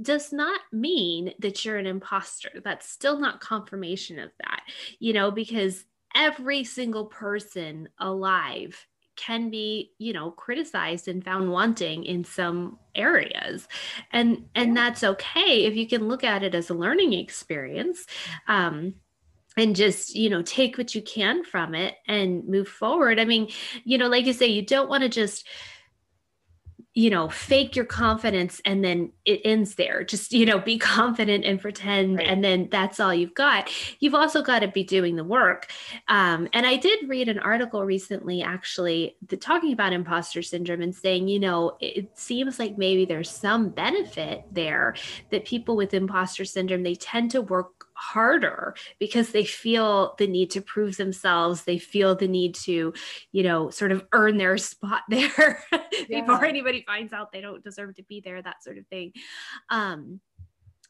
[0.00, 2.50] does not mean that you're an imposter.
[2.64, 4.62] That's still not confirmation of that,
[4.98, 12.04] you know, because every single person alive can be you know criticized and found wanting
[12.04, 13.68] in some areas.
[14.12, 18.06] And and that's okay if you can look at it as a learning experience.
[18.48, 18.94] Um
[19.60, 23.20] and just you know take what you can from it and move forward.
[23.20, 23.48] I mean
[23.84, 25.46] you know like you say you don't want to just
[26.92, 30.02] you know fake your confidence and then it ends there.
[30.02, 32.26] Just you know be confident and pretend right.
[32.26, 33.70] and then that's all you've got.
[34.00, 35.70] You've also got to be doing the work.
[36.08, 40.94] Um, and i did read an article recently actually the, talking about imposter syndrome and
[40.94, 44.94] saying you know it seems like maybe there's some benefit there
[45.30, 50.50] that people with imposter syndrome they tend to work harder because they feel the need
[50.50, 52.94] to prove themselves they feel the need to
[53.32, 55.62] you know sort of earn their spot there
[56.08, 56.20] yeah.
[56.20, 59.12] before anybody finds out they don't deserve to be there that sort of thing
[59.68, 60.18] um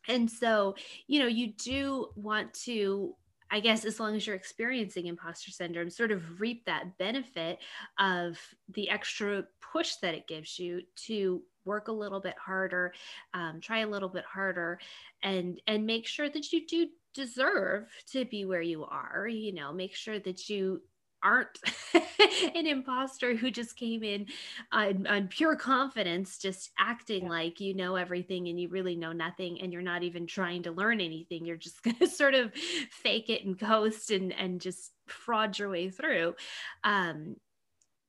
[0.09, 0.75] and so
[1.07, 3.15] you know you do want to
[3.51, 7.59] I guess as long as you're experiencing imposter syndrome, sort of reap that benefit
[7.99, 8.39] of
[8.75, 12.95] the extra push that it gives you to work a little bit harder,
[13.35, 14.79] um, try a little bit harder,
[15.23, 19.73] and and make sure that you do deserve to be where you are you know
[19.73, 20.81] make sure that you
[21.23, 21.59] aren't
[22.55, 24.27] an imposter who just came in
[24.73, 27.31] on, on pure confidence just acting yeah.
[27.31, 30.73] like you know everything and you really know nothing and you're not even trying to
[30.73, 32.53] learn anything you're just going to sort of
[33.03, 36.35] fake it and coast and and just fraud your way through
[36.85, 37.37] um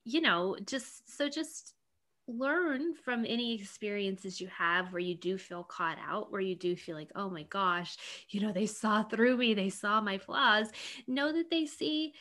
[0.06, 1.74] you know just so just
[2.38, 6.76] learn from any experiences you have where you do feel caught out, where you do
[6.76, 7.98] feel like, oh my gosh,
[8.30, 10.70] you know, they saw through me, they saw my flaws.
[11.08, 12.14] Know that they see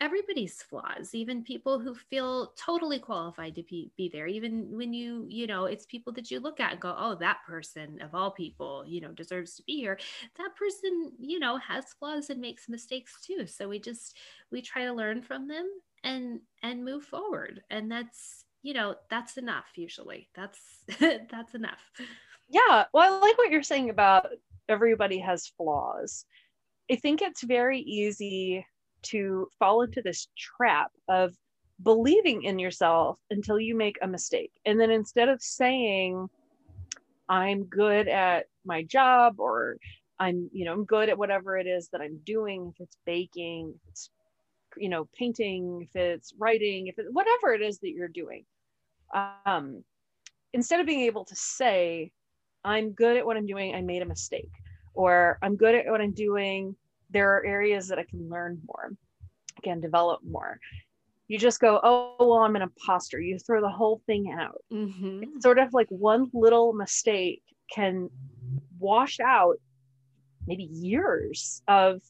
[0.00, 4.26] everybody's flaws even people who feel totally qualified to be, be there.
[4.26, 7.38] Even when you you know it's people that you look at and go oh that
[7.46, 9.98] person of all people you know deserves to be here.
[10.38, 13.46] That person you know has flaws and makes mistakes too.
[13.46, 14.16] So we just
[14.50, 15.68] we try to learn from them
[16.02, 17.60] and and move forward.
[17.70, 20.28] And that's you know that's enough usually.
[20.34, 20.60] That's
[21.00, 21.80] that's enough.
[22.48, 24.28] Yeah well i like what you're saying about
[24.68, 26.24] everybody has flaws.
[26.90, 28.66] I think it's very easy
[29.02, 31.34] to fall into this trap of
[31.82, 34.52] believing in yourself until you make a mistake.
[34.64, 36.28] And then instead of saying
[37.28, 39.76] i'm good at my job or
[40.18, 43.72] i'm you know i'm good at whatever it is that i'm doing if it's baking
[43.74, 44.10] if it's
[44.76, 48.44] you know painting if it's writing if it whatever it is that you're doing
[49.14, 49.84] um,
[50.52, 52.10] instead of being able to say
[52.64, 54.50] i'm good at what i'm doing i made a mistake
[54.94, 56.74] or i'm good at what i'm doing
[57.10, 58.92] there are areas that i can learn more
[59.56, 60.58] i can develop more.
[61.28, 63.18] You just go oh well i'm an imposter.
[63.18, 64.62] You throw the whole thing out.
[64.72, 65.22] Mm-hmm.
[65.22, 67.42] it's sort of like one little mistake
[67.74, 68.10] can
[68.78, 69.56] wash out
[70.46, 72.02] maybe years of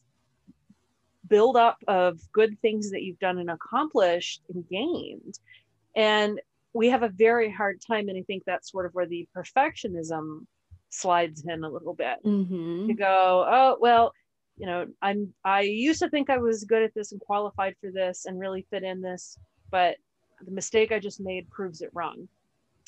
[1.33, 5.39] build up of good things that you've done and accomplished and gained.
[5.97, 6.39] And
[6.75, 8.11] we have a very hard time.
[8.11, 10.45] And I think that's sort of where the perfectionism
[10.91, 12.87] slides in a little bit mm-hmm.
[12.87, 14.13] to go, oh, well,
[14.59, 17.91] you know, I'm, I used to think I was good at this and qualified for
[17.91, 19.39] this and really fit in this,
[19.71, 19.97] but
[20.45, 22.29] the mistake I just made proves it wrong.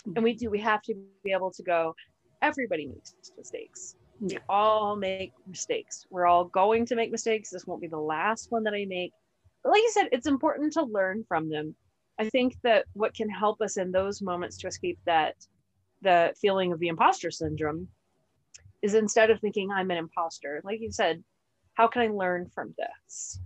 [0.06, 0.12] Mm-hmm.
[0.16, 1.96] And we do, we have to be able to go,
[2.42, 6.06] everybody makes mistakes we all make mistakes.
[6.10, 7.50] We're all going to make mistakes.
[7.50, 9.12] This won't be the last one that I make.
[9.62, 11.74] But like you said, it's important to learn from them.
[12.18, 15.34] I think that what can help us in those moments to escape that
[16.02, 17.88] the feeling of the imposter syndrome
[18.82, 21.24] is instead of thinking I'm an imposter, like you said,
[21.72, 23.40] how can I learn from this?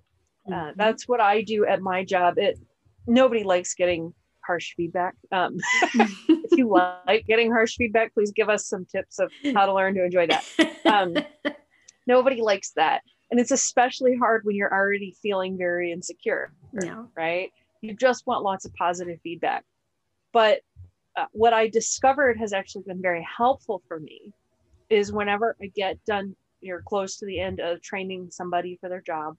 [0.47, 0.69] Uh, mm-hmm.
[0.69, 2.35] Uh, that's what I do at my job.
[2.37, 2.59] It
[3.07, 4.13] nobody likes getting
[4.49, 5.15] harsh feedback.
[5.31, 5.59] Um,
[5.95, 9.95] if you like getting harsh feedback, please give us some tips of how to learn
[9.95, 10.45] to enjoy that.
[10.85, 11.15] Um,
[12.07, 13.03] nobody likes that.
[13.31, 16.51] And it's especially hard when you're already feeling very insecure,
[16.83, 17.05] yeah.
[17.15, 17.53] right?
[17.83, 19.65] You just want lots of positive feedback.
[20.33, 20.63] But
[21.17, 24.33] uh, what I discovered has actually been very helpful for me
[24.89, 29.03] is whenever I get done, you're close to the end of training somebody for their
[29.03, 29.37] job,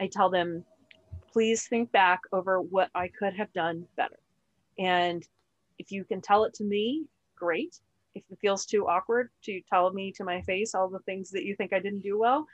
[0.00, 0.64] I tell them,
[1.32, 4.18] please think back over what I could have done better.
[4.78, 5.26] And
[5.78, 7.78] if you can tell it to me, great.
[8.14, 11.44] If it feels too awkward to tell me to my face all the things that
[11.44, 12.46] you think I didn't do well,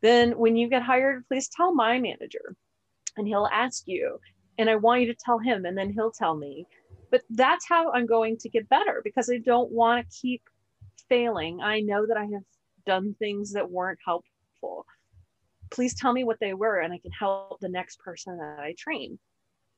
[0.00, 2.56] then when you get hired, please tell my manager
[3.16, 4.18] and he'll ask you.
[4.58, 6.66] And I want you to tell him and then he'll tell me.
[7.10, 10.42] But that's how I'm going to get better because I don't want to keep
[11.08, 11.60] failing.
[11.60, 12.42] I know that I have
[12.86, 14.86] done things that weren't helpful.
[15.70, 18.74] Please tell me what they were and I can help the next person that I
[18.78, 19.18] train.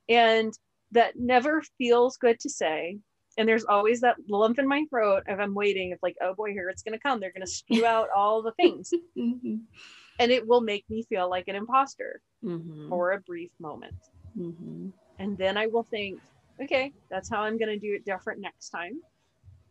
[0.09, 0.53] And
[0.95, 2.97] that never feels good to say.
[3.37, 5.91] and there's always that lump in my throat if I'm waiting.
[5.91, 7.19] If like, oh boy, here it's gonna come.
[7.19, 9.57] They're gonna spew out all the things, mm-hmm.
[10.19, 12.89] and it will make me feel like an imposter mm-hmm.
[12.89, 13.95] for a brief moment.
[14.39, 14.89] Mm-hmm.
[15.19, 16.19] And then I will think,
[16.61, 19.01] okay, that's how I'm gonna do it different next time.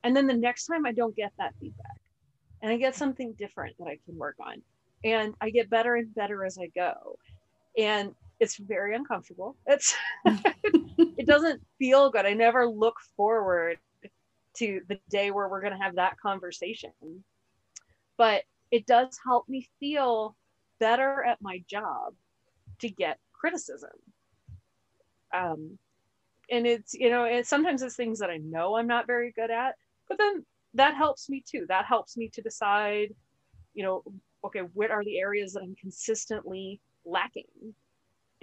[0.02, 1.98] And then the next time I don't get that feedback,
[2.60, 4.60] and I get something different that I can work on,
[5.04, 7.18] and I get better and better as I go.
[7.78, 9.56] And it's very uncomfortable.
[9.66, 12.26] It's it doesn't feel good.
[12.26, 13.78] I never look forward
[14.56, 16.92] to the day where we're going to have that conversation.
[18.16, 20.36] But it does help me feel
[20.80, 22.14] better at my job
[22.80, 23.90] to get criticism.
[25.32, 25.78] Um,
[26.50, 29.50] and it's you know it's sometimes it's things that I know I'm not very good
[29.50, 29.74] at,
[30.08, 31.66] but then that helps me too.
[31.68, 33.14] That helps me to decide,
[33.74, 34.02] you know,
[34.44, 37.74] okay, what are the areas that I'm consistently lacking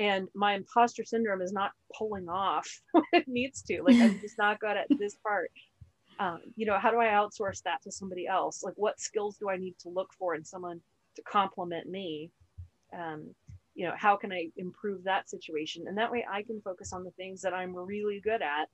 [0.02, 3.84] and my imposter syndrome is not pulling off what it needs to.
[3.84, 5.52] Like i'm just not good at this part.
[6.20, 8.64] Um, you know how do i outsource that to somebody else?
[8.64, 10.82] Like what skills do i need to look for in someone
[11.16, 12.32] to complement me?
[12.98, 13.36] Um,
[13.76, 15.86] you know how can i improve that situation?
[15.88, 18.70] And that way i can focus on the things that i'm really good at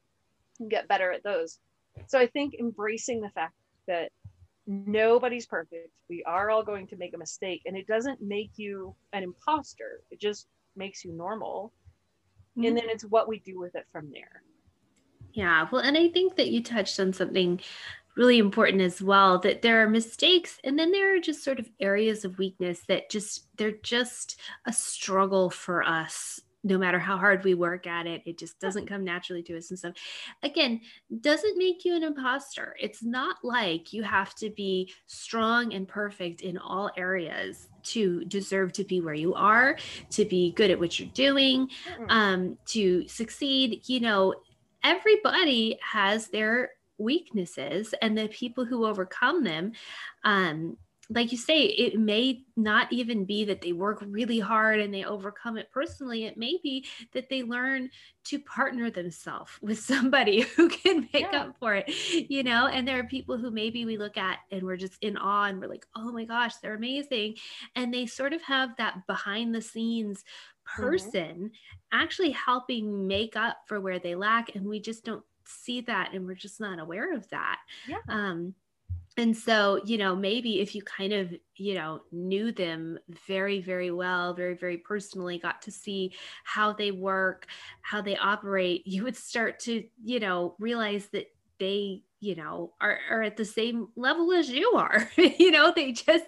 [0.60, 1.60] and get better at those.
[2.08, 3.54] So i think embracing the fact
[3.88, 4.12] that
[4.66, 5.92] nobody's perfect.
[6.10, 10.02] We are all going to make a mistake and it doesn't make you an imposter.
[10.12, 10.48] It just
[10.78, 11.74] makes you normal
[12.58, 12.68] mm-hmm.
[12.68, 14.44] and then it's what we do with it from there
[15.34, 17.60] yeah well and i think that you touched on something
[18.16, 21.70] really important as well that there are mistakes and then there are just sort of
[21.80, 27.44] areas of weakness that just they're just a struggle for us no matter how hard
[27.44, 29.94] we work at it, it just doesn't come naturally to us and stuff.
[30.44, 30.82] Again,
[31.22, 32.76] doesn't make you an imposter.
[32.80, 38.74] It's not like you have to be strong and perfect in all areas to deserve
[38.74, 39.78] to be where you are,
[40.10, 41.70] to be good at what you're doing,
[42.10, 43.82] um, to succeed.
[43.86, 44.34] You know,
[44.84, 49.72] everybody has their weaknesses, and the people who overcome them
[50.24, 50.76] um,
[51.10, 55.06] like you say, it may not even be that they work really hard and they
[55.06, 56.26] overcome it personally.
[56.26, 57.90] It may be that they learn
[58.26, 61.42] to partner themselves with somebody who can make yeah.
[61.42, 61.90] up for it,
[62.30, 62.68] you know?
[62.68, 65.62] And there are people who maybe we look at and we're just in awe and
[65.62, 67.36] we're like, oh my gosh, they're amazing.
[67.76, 70.84] And they sort of have that behind the scenes mm-hmm.
[70.84, 71.48] person mm-hmm.
[71.94, 74.56] actually helping make up for where they lack.
[74.56, 77.60] And we just don't see that and we're just not aware of that.
[77.88, 78.00] Yeah.
[78.10, 78.54] Um,
[79.18, 82.98] and so you know maybe if you kind of you know knew them
[83.28, 86.14] very very well very very personally got to see
[86.44, 87.48] how they work
[87.82, 91.28] how they operate you would start to you know realize that
[91.60, 95.10] they you know are, are at the same level as you are.
[95.18, 96.26] You know they just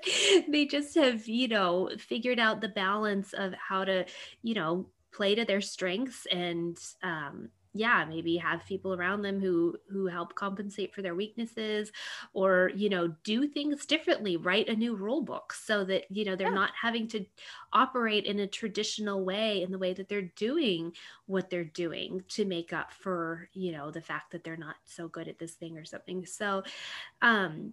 [0.48, 4.06] they just have you know figured out the balance of how to
[4.44, 7.50] you know play to their strengths and um
[7.80, 11.94] yeah maybe have people around them who who help compensate for their weaknesses
[12.34, 16.36] or you know do things differently write a new rule book so that you know
[16.36, 16.54] they're yeah.
[16.54, 17.26] not having to
[17.72, 20.92] operate in a traditional way in the way that they're doing
[21.26, 25.08] what they're doing to make up for you know the fact that they're not so
[25.08, 26.62] good at this thing or something so
[27.22, 27.72] um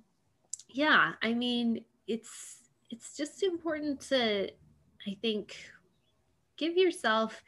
[0.69, 2.59] yeah i mean it's
[2.91, 4.49] it's just important to
[5.09, 5.57] i think
[6.57, 7.43] give yourself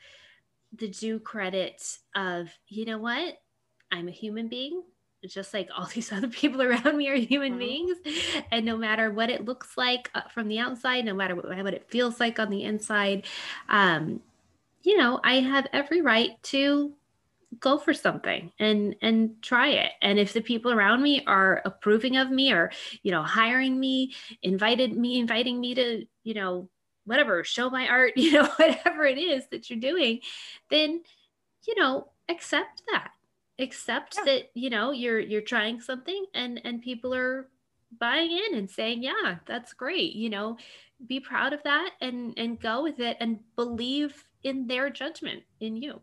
[0.77, 1.83] the due credit
[2.15, 3.39] of, you know what?
[3.91, 4.83] I'm a human being,
[5.27, 7.59] just like all these other people around me are human mm-hmm.
[7.59, 7.99] beings.
[8.51, 11.75] And no matter what it looks like uh, from the outside, no matter what, what
[11.75, 13.27] it feels like on the inside,
[13.69, 14.21] um,
[14.83, 16.95] you know, I have every right to
[17.61, 22.19] go for something and and try it and if the people around me are approving
[22.19, 22.71] of me or
[23.03, 26.69] you know hiring me invited me inviting me to you know
[27.09, 30.21] whatever, show my art, you know, whatever it is that you're doing,
[30.71, 31.03] then,
[31.67, 33.11] you know, accept that.
[33.59, 34.25] Accept yeah.
[34.25, 37.49] that, you know, you're you're trying something and and people are
[37.99, 40.59] buying in and saying, "Yeah, that's great." You know,
[41.09, 45.77] be proud of that and and go with it and believe in their judgment in
[45.77, 46.01] you.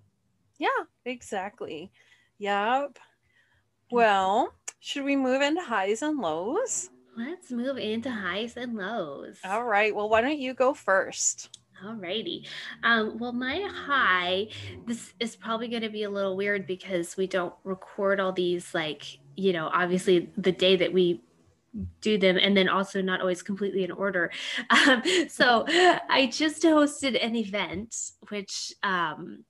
[0.57, 0.67] Yeah,
[1.05, 1.91] exactly.
[2.39, 2.53] Yep.
[2.55, 3.95] Mm-hmm.
[3.95, 6.89] Well, should we move into highs and lows?
[7.17, 9.37] Let's move into highs and lows.
[9.45, 9.95] All right.
[9.95, 11.57] Well, why don't you go first?
[11.83, 12.47] Alrighty.
[12.83, 14.47] Um, well, my high,
[14.85, 18.73] this is probably going to be a little weird because we don't record all these,
[18.73, 19.03] like,
[19.35, 21.21] you know, obviously the day that we
[21.99, 24.31] do them and then also not always completely in order.
[24.87, 29.43] Um, so I just hosted an event, which, um,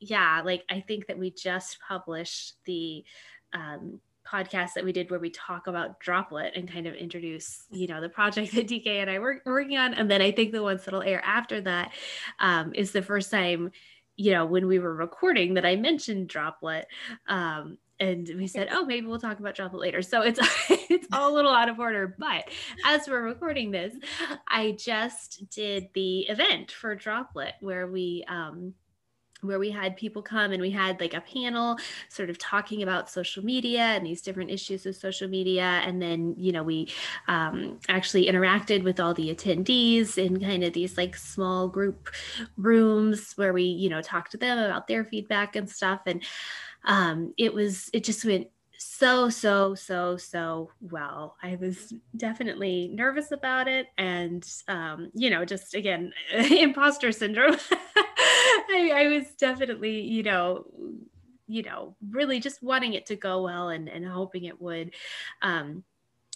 [0.00, 3.04] yeah, like I think that we just published the
[3.52, 4.00] um,
[4.32, 8.00] podcast that we did where we talk about Droplet and kind of introduce you know
[8.00, 10.84] the project that dk and i were working on and then i think the ones
[10.84, 11.92] that'll air after that
[12.38, 13.70] um, is the first time
[14.16, 16.86] you know when we were recording that i mentioned Droplet
[17.28, 20.02] um, and we said, oh, maybe we'll talk about Droplet later.
[20.02, 22.16] So it's it's all a little out of order.
[22.18, 22.48] But
[22.84, 23.94] as we're recording this,
[24.48, 28.74] I just did the event for Droplet where we um,
[29.42, 31.76] where we had people come and we had like a panel
[32.08, 35.82] sort of talking about social media and these different issues of social media.
[35.84, 36.88] And then you know we
[37.28, 42.08] um, actually interacted with all the attendees in kind of these like small group
[42.56, 46.00] rooms where we you know talked to them about their feedback and stuff.
[46.06, 46.22] And
[46.84, 48.48] um, it was it just went
[48.84, 51.36] so so so so well.
[51.42, 57.56] I was definitely nervous about it and um, you know just again imposter syndrome.
[57.96, 60.64] I, I was definitely you know
[61.46, 64.94] you know really just wanting it to go well and and hoping it would
[65.42, 65.84] um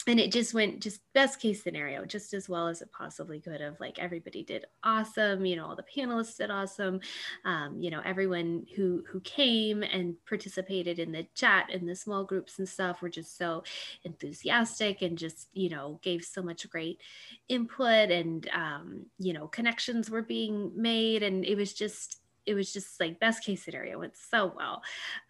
[0.07, 3.61] and it just went just best case scenario just as well as it possibly could
[3.61, 7.01] have like everybody did awesome you know all the panelists did awesome.
[7.45, 12.25] Um, you know everyone who who came and participated in the chat and the small
[12.25, 13.63] groups and stuff were just so
[14.05, 17.01] enthusiastic and just you know gave so much great
[17.49, 21.23] input and um, you know connections were being made.
[21.23, 24.83] And it was just it was just like best case scenario went so well.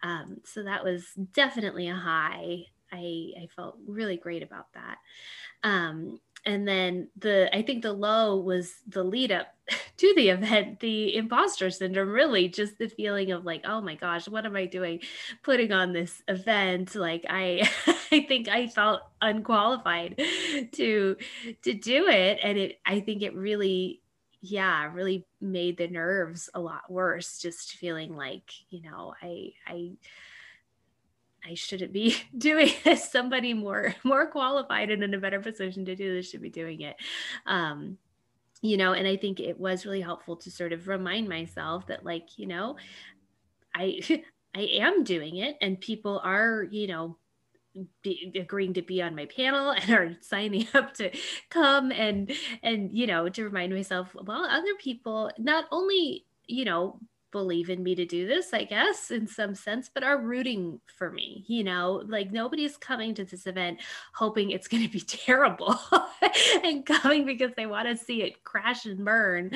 [0.03, 4.97] Um, so that was definitely a high I, I felt really great about that.
[5.63, 9.47] Um, and then the I think the low was the lead up
[9.97, 14.27] to the event, the imposter syndrome, really just the feeling of like, oh my gosh,
[14.27, 15.01] what am I doing
[15.43, 16.95] putting on this event?
[16.95, 17.69] Like I
[18.11, 20.21] I think I felt unqualified
[20.73, 21.17] to
[21.63, 22.39] to do it.
[22.41, 24.01] And it I think it really
[24.41, 29.91] yeah really made the nerves a lot worse just feeling like you know i i
[31.45, 33.11] I shouldn't be doing this.
[33.11, 36.81] Somebody more more qualified and in a better position to do this should be doing
[36.81, 36.95] it.
[37.45, 37.97] Um,
[38.61, 42.03] you know, and I think it was really helpful to sort of remind myself that,
[42.03, 42.77] like, you know,
[43.75, 43.99] I
[44.55, 47.17] I am doing it, and people are, you know,
[48.01, 51.11] be, agreeing to be on my panel and are signing up to
[51.49, 52.31] come and
[52.63, 56.99] and you know to remind myself well other people not only you know
[57.31, 61.11] believe in me to do this, I guess, in some sense, but are rooting for
[61.11, 61.43] me.
[61.47, 63.81] You know, like nobody's coming to this event
[64.13, 65.75] hoping it's going to be terrible
[66.63, 69.51] and coming because they want to see it crash and burn.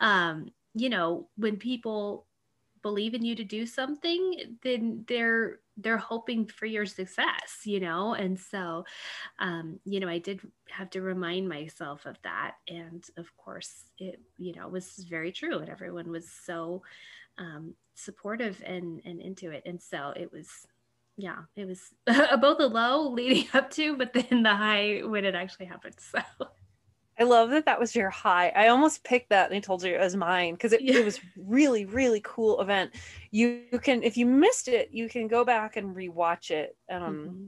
[0.00, 2.26] Um, you know, when people
[2.82, 8.14] believe in you to do something, then they're they're hoping for your success, you know?
[8.14, 8.84] And so,
[9.38, 12.54] um, you know, I did have to remind myself of that.
[12.68, 15.58] And of course, it, you know, was very true.
[15.58, 16.82] And everyone was so
[17.38, 19.62] um, supportive and, and into it.
[19.66, 20.48] And so it was,
[21.16, 21.80] yeah, it was
[22.40, 25.96] both a low leading up to, but then the high when it actually happened.
[26.12, 26.20] So.
[27.18, 28.48] I love that that was your high.
[28.48, 30.96] I almost picked that and I told you it was mine because it, yeah.
[30.96, 32.92] it was really, really cool event.
[33.30, 36.76] You, you, can, if you missed it, you can go back and rewatch it.
[36.90, 37.44] Um, mm-hmm.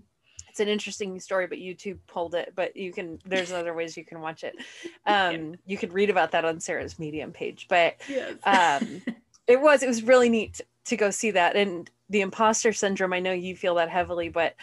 [0.49, 2.53] It's an interesting story, but YouTube pulled it.
[2.55, 4.55] But you can, there's other ways you can watch it.
[5.09, 5.57] Um, yeah.
[5.67, 7.67] You could read about that on Sara's Medium page.
[7.69, 8.35] But yes.
[8.45, 9.03] um,
[9.47, 11.55] it was, it was really neat to go see that.
[11.55, 14.57] And the imposter syndrome, I know you feel that heavily, but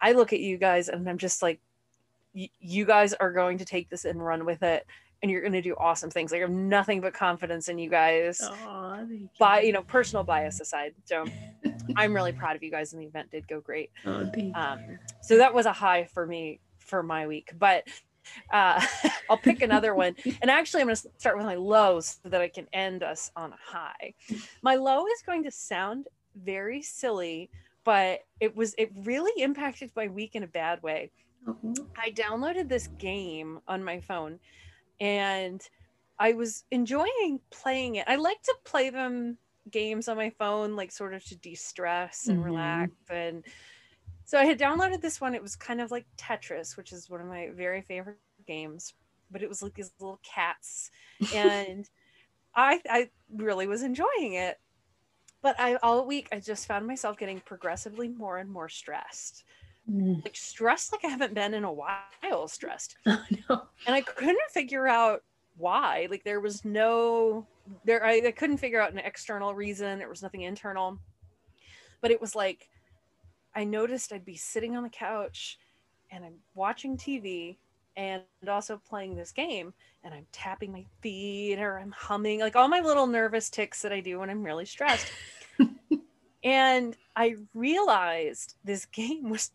[0.00, 1.60] I look at you guys and I'm just like,
[2.60, 4.86] you guys are going to take this and run with it
[5.22, 6.30] and you're going to do awesome things.
[6.30, 8.40] Like I have nothing but confidence in you guys.
[8.40, 11.24] Aww, By you know, personal bias aside, so
[11.96, 13.90] I'm really proud of you guys, and the event did go great.
[14.04, 17.52] Oh, um, so that was a high for me for my week.
[17.58, 17.84] But
[18.52, 18.84] uh,
[19.30, 22.40] I'll pick another one, and actually, I'm going to start with my lows so that
[22.40, 24.14] I can end us on a high.
[24.62, 27.50] My low is going to sound very silly,
[27.84, 31.10] but it was it really impacted my week in a bad way
[31.46, 31.74] Mm-hmm.
[31.96, 34.38] I downloaded this game on my phone
[35.00, 35.62] and
[36.18, 38.04] I was enjoying playing it.
[38.08, 39.38] I like to play them
[39.70, 42.46] games on my phone, like sort of to de stress and mm-hmm.
[42.46, 42.92] relax.
[43.10, 43.44] And
[44.24, 45.34] so I had downloaded this one.
[45.34, 48.94] It was kind of like Tetris, which is one of my very favorite games,
[49.30, 50.90] but it was like these little cats.
[51.34, 51.88] And
[52.54, 54.58] I, I really was enjoying it.
[55.42, 59.44] But I all week I just found myself getting progressively more and more stressed
[59.90, 60.24] mm.
[60.24, 62.96] like stressed like I haven't been in a while stressed.
[63.06, 63.62] Oh, no.
[63.86, 65.22] And I couldn't figure out
[65.56, 66.06] why.
[66.10, 67.46] Like there was no
[67.84, 69.98] there I, I couldn't figure out an external reason.
[69.98, 70.98] There was nothing internal.
[72.00, 72.68] But it was like
[73.54, 75.58] I noticed I'd be sitting on the couch
[76.10, 77.56] and I'm watching TV
[77.96, 79.72] and also playing this game
[80.04, 83.92] and I'm tapping my feet or I'm humming like all my little nervous tics that
[83.92, 85.10] I do when I'm really stressed.
[86.44, 89.50] and I realized this game was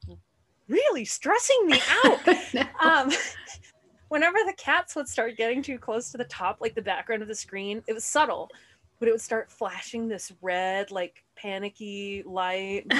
[0.67, 2.19] really stressing me out.
[2.53, 2.63] no.
[2.83, 3.11] um,
[4.09, 7.27] whenever the cats would start getting too close to the top, like the background of
[7.27, 8.49] the screen, it was subtle,
[8.99, 12.85] but it would start flashing this red, like panicky light.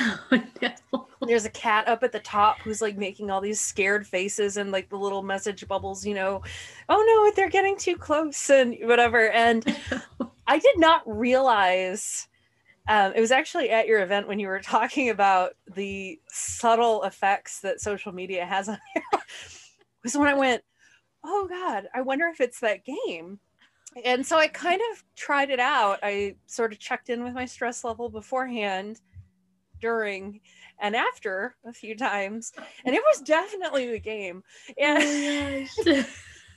[0.94, 1.28] Oh, no.
[1.28, 4.72] There's a cat up at the top who's like making all these scared faces and
[4.72, 6.42] like the little message bubbles, you know,
[6.90, 9.30] oh no, they're getting too close and whatever.
[9.30, 9.64] And
[10.48, 12.28] I did not realize
[12.88, 17.60] um, it was actually at your event when you were talking about the subtle effects
[17.62, 19.02] that social media has on you.
[20.04, 20.64] was when I went,
[21.24, 23.40] oh God, I wonder if it's that game.
[24.06, 26.00] And so I kind of tried it out.
[26.02, 29.02] I sort of checked in with my stress level beforehand,
[29.82, 30.40] during,
[30.80, 32.54] and after a few times.
[32.86, 34.44] And it was definitely the game.
[34.78, 35.86] And Oh,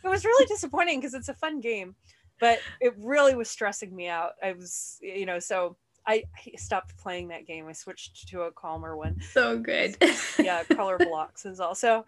[0.05, 1.97] it was really disappointing because it's a fun game,
[2.39, 4.33] but it really was stressing me out.
[4.43, 5.77] I was, you know, so
[6.07, 6.25] I,
[6.57, 7.67] stopped playing that game.
[7.69, 9.21] I switched to a calmer one.
[9.33, 9.97] so good.
[10.39, 12.05] Yeah, color blocks is also.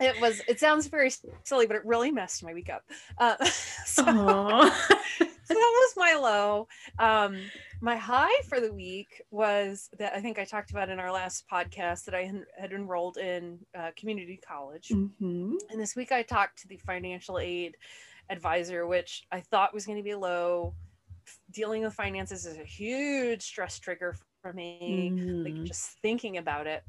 [0.00, 0.40] It was.
[0.48, 1.10] It sounds very
[1.44, 2.82] silly, but it really messed my week up.
[3.18, 4.70] Uh, so, so that
[5.48, 6.66] was my low.
[6.98, 7.36] Um,
[7.80, 11.44] my high for the week was that I think I talked about in our last
[11.50, 12.24] podcast that I
[12.58, 14.88] had- enrolled in uh, community college.
[14.88, 15.54] Mhm.
[15.70, 17.76] And this week I talked to the financial aid
[18.30, 20.74] advisor, which I thought was going to be low.
[21.50, 25.10] Dealing with finances is a huge stress trigger for me,
[25.44, 25.66] like Mhm.
[25.66, 26.82] just thinking about it.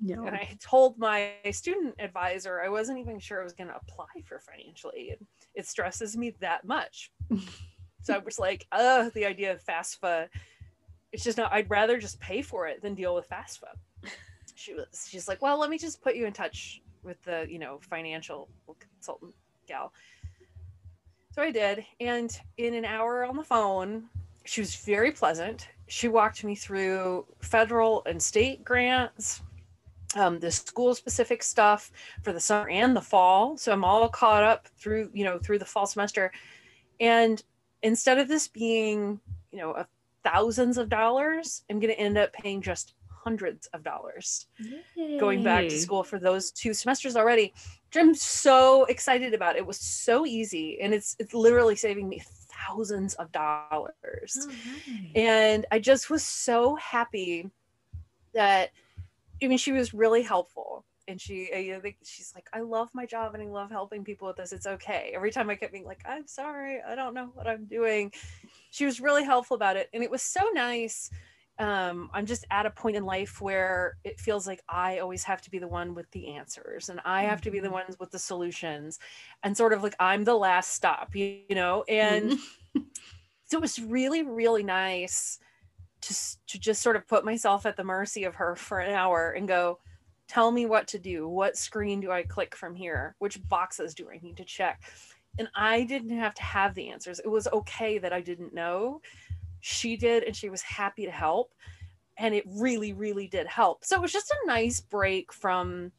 [0.00, 0.26] No.
[0.26, 4.22] And I told my student advisor I wasn't even sure I was going to apply
[4.24, 5.18] for financial aid.
[5.54, 7.10] It stresses me that much.
[8.02, 10.28] so I was like, oh, the idea of FAFSA,
[11.12, 13.74] it's just not, I'd rather just pay for it than deal with FAFSA.
[14.54, 17.58] She was, she's like, well, let me just put you in touch with the, you
[17.58, 18.48] know, financial
[18.78, 19.34] consultant
[19.66, 19.92] gal.
[21.36, 21.84] So I did.
[22.00, 24.04] And in an hour on the phone,
[24.46, 25.68] she was very pleasant.
[25.86, 29.42] She walked me through federal and state grants,
[30.14, 33.58] um, the school specific stuff for the summer and the fall.
[33.58, 36.32] So I'm all caught up through, you know, through the fall semester.
[37.00, 37.42] And
[37.82, 39.20] instead of this being,
[39.52, 39.86] you know, a
[40.24, 44.46] thousands of dollars, I'm going to end up paying just hundreds of dollars
[45.20, 47.52] going back to school for those two semesters already.
[47.96, 49.56] Which I'm so excited about.
[49.56, 52.22] It was so easy and it's it's literally saving me
[52.66, 54.38] thousands of dollars.
[54.38, 54.50] Oh.
[55.14, 57.50] And I just was so happy
[58.34, 58.70] that
[59.42, 60.84] I mean she was really helpful.
[61.08, 64.02] And she, I you think she's like, I love my job and I love helping
[64.02, 64.52] people with this.
[64.52, 65.12] It's okay.
[65.14, 68.12] Every time I kept being like, I'm sorry, I don't know what I'm doing.
[68.72, 69.88] She was really helpful about it.
[69.94, 71.10] And it was so nice
[71.58, 75.40] um, I'm just at a point in life where it feels like I always have
[75.42, 77.72] to be the one with the answers and I have to be the Mhm.
[77.72, 78.98] ones with the solutions
[79.42, 81.84] and sort of like I'm the last stop, you, you know?
[81.88, 82.96] And Mhm.
[83.44, 85.38] so it was really, really nice
[86.02, 86.14] to,
[86.48, 89.48] to just sort of put myself at the mercy of her for an hour and
[89.48, 89.80] go,
[90.28, 91.28] tell me what to do.
[91.28, 93.16] What screen do I click from here?
[93.18, 94.82] Which boxes do I need to check?
[95.38, 97.20] And I didn't have to have the answers.
[97.20, 99.02] It was okay that I didn't know
[99.60, 101.52] she did and she was happy to help
[102.18, 105.92] and it really really did help so it was just a nice break from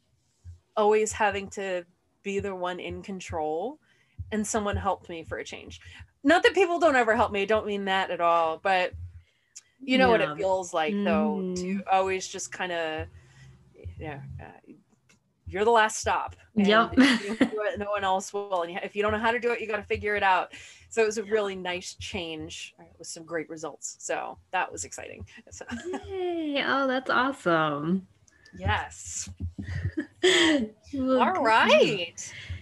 [0.76, 1.84] always having to
[2.22, 3.78] be the one in control
[4.32, 5.80] and someone helped me for a change
[6.24, 8.92] not that people don't ever help me I don't mean that at all but
[9.80, 11.82] you know what it feels like though to Mm.
[11.90, 13.06] always just kind of
[13.98, 14.72] yeah uh,
[15.46, 16.94] you're the last stop Yep.
[16.96, 19.60] you it, no one else will and if you don't know how to do it
[19.60, 20.52] you got to figure it out
[20.88, 24.84] so it was a really nice change uh, with some great results so that was
[24.84, 25.64] exciting so,
[26.08, 26.62] Yay.
[26.66, 28.06] Oh, that's awesome.
[28.58, 29.28] yes
[30.24, 32.12] all good.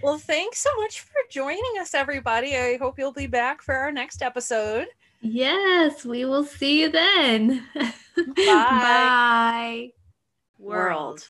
[0.02, 3.92] well thanks so much for joining us everybody i hope you'll be back for our
[3.92, 4.86] next episode
[5.22, 7.64] Yes, we will see you then.
[7.74, 7.92] Bye.
[8.46, 9.90] Bye.
[10.58, 11.24] World.